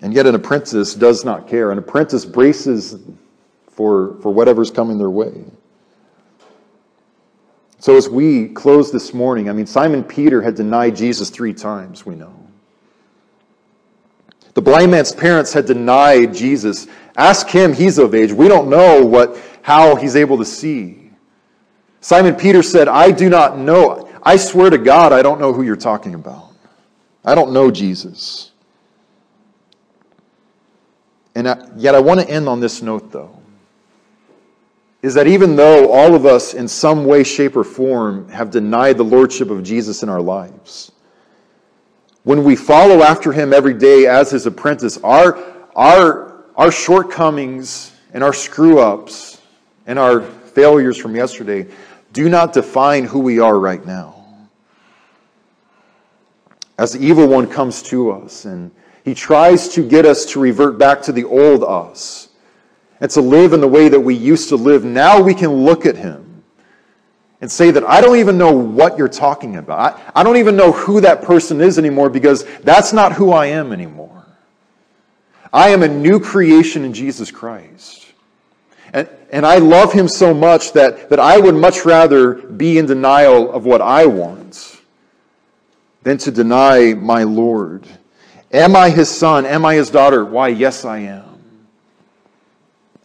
And 0.00 0.14
yet, 0.14 0.26
an 0.26 0.34
apprentice 0.34 0.94
does 0.94 1.24
not 1.24 1.48
care. 1.48 1.72
An 1.72 1.78
apprentice 1.78 2.24
braces 2.24 2.96
for, 3.70 4.16
for 4.20 4.32
whatever's 4.32 4.70
coming 4.70 4.98
their 4.98 5.10
way. 5.10 5.44
So, 7.80 7.96
as 7.96 8.08
we 8.08 8.48
close 8.48 8.90
this 8.90 9.14
morning, 9.14 9.48
I 9.48 9.52
mean, 9.52 9.66
Simon 9.66 10.02
Peter 10.02 10.42
had 10.42 10.54
denied 10.54 10.96
Jesus 10.96 11.30
three 11.30 11.54
times, 11.54 12.04
we 12.04 12.14
know. 12.14 12.34
The 14.54 14.62
blind 14.62 14.90
man's 14.90 15.12
parents 15.12 15.52
had 15.52 15.66
denied 15.66 16.34
Jesus. 16.34 16.88
Ask 17.18 17.48
him, 17.48 17.74
he's 17.74 17.98
of 17.98 18.14
age. 18.14 18.32
We 18.32 18.48
don't 18.48 18.70
know 18.70 19.04
what, 19.04 19.38
how 19.60 19.96
he's 19.96 20.16
able 20.16 20.38
to 20.38 20.44
see. 20.46 21.10
Simon 22.00 22.34
Peter 22.34 22.62
said, 22.62 22.88
I 22.88 23.10
do 23.10 23.28
not 23.28 23.58
know. 23.58 24.08
I 24.22 24.36
swear 24.36 24.70
to 24.70 24.78
God, 24.78 25.12
I 25.12 25.20
don't 25.20 25.38
know 25.40 25.52
who 25.52 25.62
you're 25.62 25.76
talking 25.76 26.14
about. 26.14 26.52
I 27.24 27.34
don't 27.34 27.52
know 27.52 27.70
Jesus. 27.70 28.52
And 31.34 31.46
yet 31.76 31.94
I 31.94 32.00
want 32.00 32.20
to 32.20 32.28
end 32.30 32.48
on 32.48 32.60
this 32.60 32.80
note, 32.80 33.12
though 33.12 33.38
is 35.02 35.14
that 35.14 35.26
even 35.26 35.54
though 35.54 35.92
all 35.92 36.14
of 36.14 36.26
us, 36.26 36.54
in 36.54 36.66
some 36.66 37.04
way, 37.04 37.22
shape, 37.22 37.56
or 37.56 37.64
form, 37.64 38.28
have 38.30 38.50
denied 38.50 38.96
the 38.96 39.04
lordship 39.04 39.50
of 39.50 39.62
Jesus 39.62 40.02
in 40.02 40.08
our 40.08 40.20
lives, 40.20 40.92
when 42.24 42.42
we 42.42 42.56
follow 42.56 43.02
after 43.02 43.32
him 43.32 43.52
every 43.52 43.74
day 43.74 44.06
as 44.06 44.30
his 44.30 44.46
apprentice, 44.46 44.98
our, 44.98 45.38
our, 45.76 46.37
our 46.58 46.72
shortcomings 46.72 47.92
and 48.12 48.22
our 48.24 48.32
screw 48.32 48.80
ups 48.80 49.40
and 49.86 49.98
our 49.98 50.20
failures 50.20 50.98
from 50.98 51.14
yesterday 51.14 51.66
do 52.12 52.28
not 52.28 52.52
define 52.52 53.04
who 53.04 53.20
we 53.20 53.38
are 53.38 53.58
right 53.58 53.86
now. 53.86 54.24
As 56.76 56.92
the 56.92 57.04
evil 57.04 57.28
one 57.28 57.48
comes 57.48 57.82
to 57.84 58.10
us 58.10 58.44
and 58.44 58.72
he 59.04 59.14
tries 59.14 59.68
to 59.68 59.88
get 59.88 60.04
us 60.04 60.26
to 60.26 60.40
revert 60.40 60.78
back 60.78 61.00
to 61.02 61.12
the 61.12 61.24
old 61.24 61.62
us 61.62 62.28
and 63.00 63.10
to 63.12 63.20
live 63.20 63.52
in 63.52 63.60
the 63.60 63.68
way 63.68 63.88
that 63.88 64.00
we 64.00 64.14
used 64.14 64.48
to 64.48 64.56
live, 64.56 64.84
now 64.84 65.20
we 65.22 65.34
can 65.34 65.52
look 65.64 65.86
at 65.86 65.96
him 65.96 66.42
and 67.40 67.50
say 67.50 67.70
that 67.70 67.84
I 67.84 68.00
don't 68.00 68.16
even 68.16 68.36
know 68.36 68.52
what 68.52 68.98
you're 68.98 69.08
talking 69.08 69.56
about. 69.56 69.94
I, 69.94 70.20
I, 70.20 70.22
don't 70.24 70.38
even 70.38 70.56
know 70.56 70.72
who 70.72 71.00
that 71.02 71.22
person 71.22 71.60
is 71.60 71.78
anymore 71.78 72.10
because 72.10 72.44
that's 72.62 72.92
not 72.92 73.12
who 73.12 73.30
I 73.30 73.46
am 73.46 73.72
anymore. 73.72 74.17
I 75.52 75.70
am 75.70 75.82
a 75.82 75.88
new 75.88 76.20
creation 76.20 76.84
in 76.84 76.92
Jesus 76.92 77.30
Christ. 77.30 78.06
And, 78.92 79.08
and 79.30 79.44
I 79.44 79.58
love 79.58 79.92
him 79.92 80.08
so 80.08 80.32
much 80.32 80.72
that, 80.72 81.10
that 81.10 81.20
I 81.20 81.38
would 81.38 81.54
much 81.54 81.84
rather 81.84 82.34
be 82.34 82.78
in 82.78 82.86
denial 82.86 83.52
of 83.52 83.64
what 83.64 83.80
I 83.80 84.06
want 84.06 84.80
than 86.02 86.18
to 86.18 86.30
deny 86.30 86.94
my 86.94 87.24
Lord. 87.24 87.86
Am 88.52 88.74
I 88.74 88.90
his 88.90 89.10
son? 89.10 89.44
Am 89.44 89.64
I 89.64 89.74
his 89.74 89.90
daughter? 89.90 90.24
Why, 90.24 90.48
yes, 90.48 90.84
I 90.84 90.98
am. 90.98 91.24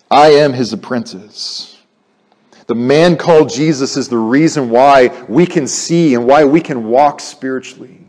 I 0.10 0.28
am 0.28 0.54
his 0.54 0.72
apprentice. 0.72 1.82
The 2.68 2.76
man 2.76 3.18
called 3.18 3.50
Jesus 3.50 3.98
is 3.98 4.08
the 4.08 4.18
reason 4.18 4.70
why 4.70 5.26
we 5.28 5.46
can 5.46 5.68
see 5.68 6.16
and 6.16 6.26
why 6.26 6.46
we 6.46 6.62
can 6.62 6.86
walk 6.86 7.20
spiritually. 7.20 8.03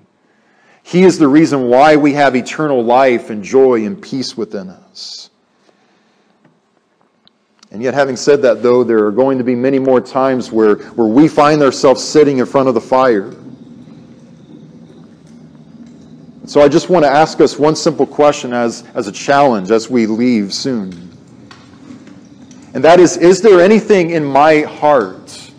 He 0.87 1.03
is 1.03 1.19
the 1.19 1.27
reason 1.27 1.69
why 1.69 1.97
we 1.97 2.13
have 2.13 2.37
eternal 2.37 2.85
life 2.85 3.31
and 3.31 3.43
joy 3.43 3.87
and 3.87 4.01
peace 4.01 4.37
within 4.37 4.69
us. 4.69 5.31
And 7.71 7.83
yet, 7.83 7.95
having 7.95 8.17
said 8.17 8.43
that, 8.43 8.63
though, 8.63 8.85
there 8.85 9.05
are 9.07 9.11
going 9.11 9.39
to 9.39 9.45
be 9.45 9.55
many 9.55 9.79
more 9.79 10.01
times 10.01 10.53
where, 10.53 10.77
where 10.77 11.09
we 11.09 11.27
find 11.27 11.63
ourselves 11.63 12.05
sitting 12.05 12.39
in 12.39 12.45
front 12.47 12.69
of 12.69 12.75
the 12.75 12.83
fire. 12.83 13.35
So 16.47 16.61
I 16.61 16.69
just 16.69 16.91
want 16.91 17.07
to 17.07 17.11
ask 17.11 17.41
us 17.41 17.59
one 17.59 17.75
simple 17.75 18.07
question 18.07 18.53
as, 18.53 18.85
as 18.95 19.09
a 19.09 19.13
challenge 19.13 19.71
as 19.71 19.89
we 19.89 20.07
leave 20.07 20.53
soon. 20.53 20.93
And 22.75 22.85
that 22.85 23.01
is, 23.01 23.17
is 23.17 23.41
there 23.41 23.61
anything 23.61 24.11
in 24.11 24.23
my 24.23 24.61
heart, 24.61 25.51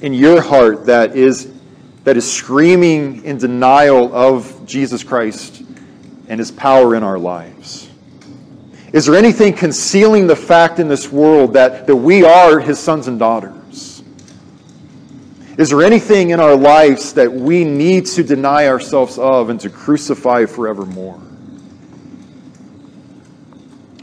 in 0.00 0.14
your 0.14 0.40
heart, 0.40 0.86
that 0.86 1.14
is, 1.14 1.52
that 2.06 2.16
is 2.16 2.32
screaming 2.32 3.24
in 3.24 3.36
denial 3.36 4.14
of 4.14 4.64
Jesus 4.64 5.02
Christ 5.02 5.64
and 6.28 6.38
his 6.38 6.52
power 6.52 6.94
in 6.94 7.02
our 7.02 7.18
lives? 7.18 7.90
Is 8.92 9.06
there 9.06 9.16
anything 9.16 9.52
concealing 9.52 10.28
the 10.28 10.36
fact 10.36 10.78
in 10.78 10.86
this 10.86 11.10
world 11.10 11.54
that, 11.54 11.88
that 11.88 11.96
we 11.96 12.22
are 12.22 12.60
his 12.60 12.78
sons 12.78 13.08
and 13.08 13.18
daughters? 13.18 14.04
Is 15.58 15.70
there 15.70 15.82
anything 15.82 16.30
in 16.30 16.38
our 16.38 16.54
lives 16.54 17.12
that 17.14 17.32
we 17.32 17.64
need 17.64 18.06
to 18.06 18.22
deny 18.22 18.68
ourselves 18.68 19.18
of 19.18 19.50
and 19.50 19.60
to 19.62 19.68
crucify 19.68 20.46
forevermore? 20.46 21.18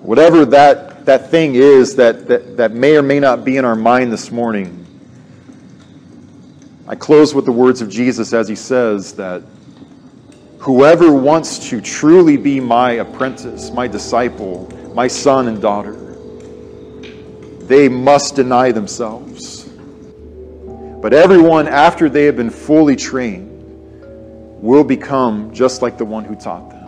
Whatever 0.01 0.43
that 0.43 1.05
that 1.05 1.31
thing 1.31 1.55
is 1.55 1.95
that, 1.95 2.27
that, 2.27 2.57
that 2.57 2.73
may 2.73 2.97
or 2.97 3.01
may 3.01 3.21
not 3.21 3.45
be 3.45 3.55
in 3.55 3.63
our 3.63 3.77
mind 3.77 4.11
this 4.11 4.29
morning. 4.29 4.82
I 6.87 6.95
close 6.95 7.33
with 7.33 7.45
the 7.45 7.51
words 7.51 7.81
of 7.81 7.89
Jesus 7.89 8.33
as 8.33 8.47
he 8.47 8.55
says 8.55 9.13
that 9.13 9.41
whoever 10.59 11.13
wants 11.13 11.69
to 11.69 11.79
truly 11.79 12.35
be 12.35 12.59
my 12.59 12.93
apprentice, 12.93 13.71
my 13.71 13.87
disciple, 13.87 14.69
my 14.93 15.07
son 15.07 15.47
and 15.47 15.61
daughter, 15.61 15.93
they 17.61 17.87
must 17.87 18.35
deny 18.35 18.71
themselves. 18.71 19.69
But 21.01 21.13
everyone, 21.13 21.67
after 21.67 22.09
they 22.09 22.25
have 22.25 22.35
been 22.35 22.49
fully 22.49 22.95
trained, 22.95 23.49
will 24.61 24.83
become 24.83 25.53
just 25.53 25.81
like 25.81 25.97
the 25.97 26.05
one 26.05 26.23
who 26.23 26.35
taught 26.35 26.69
them. 26.69 26.82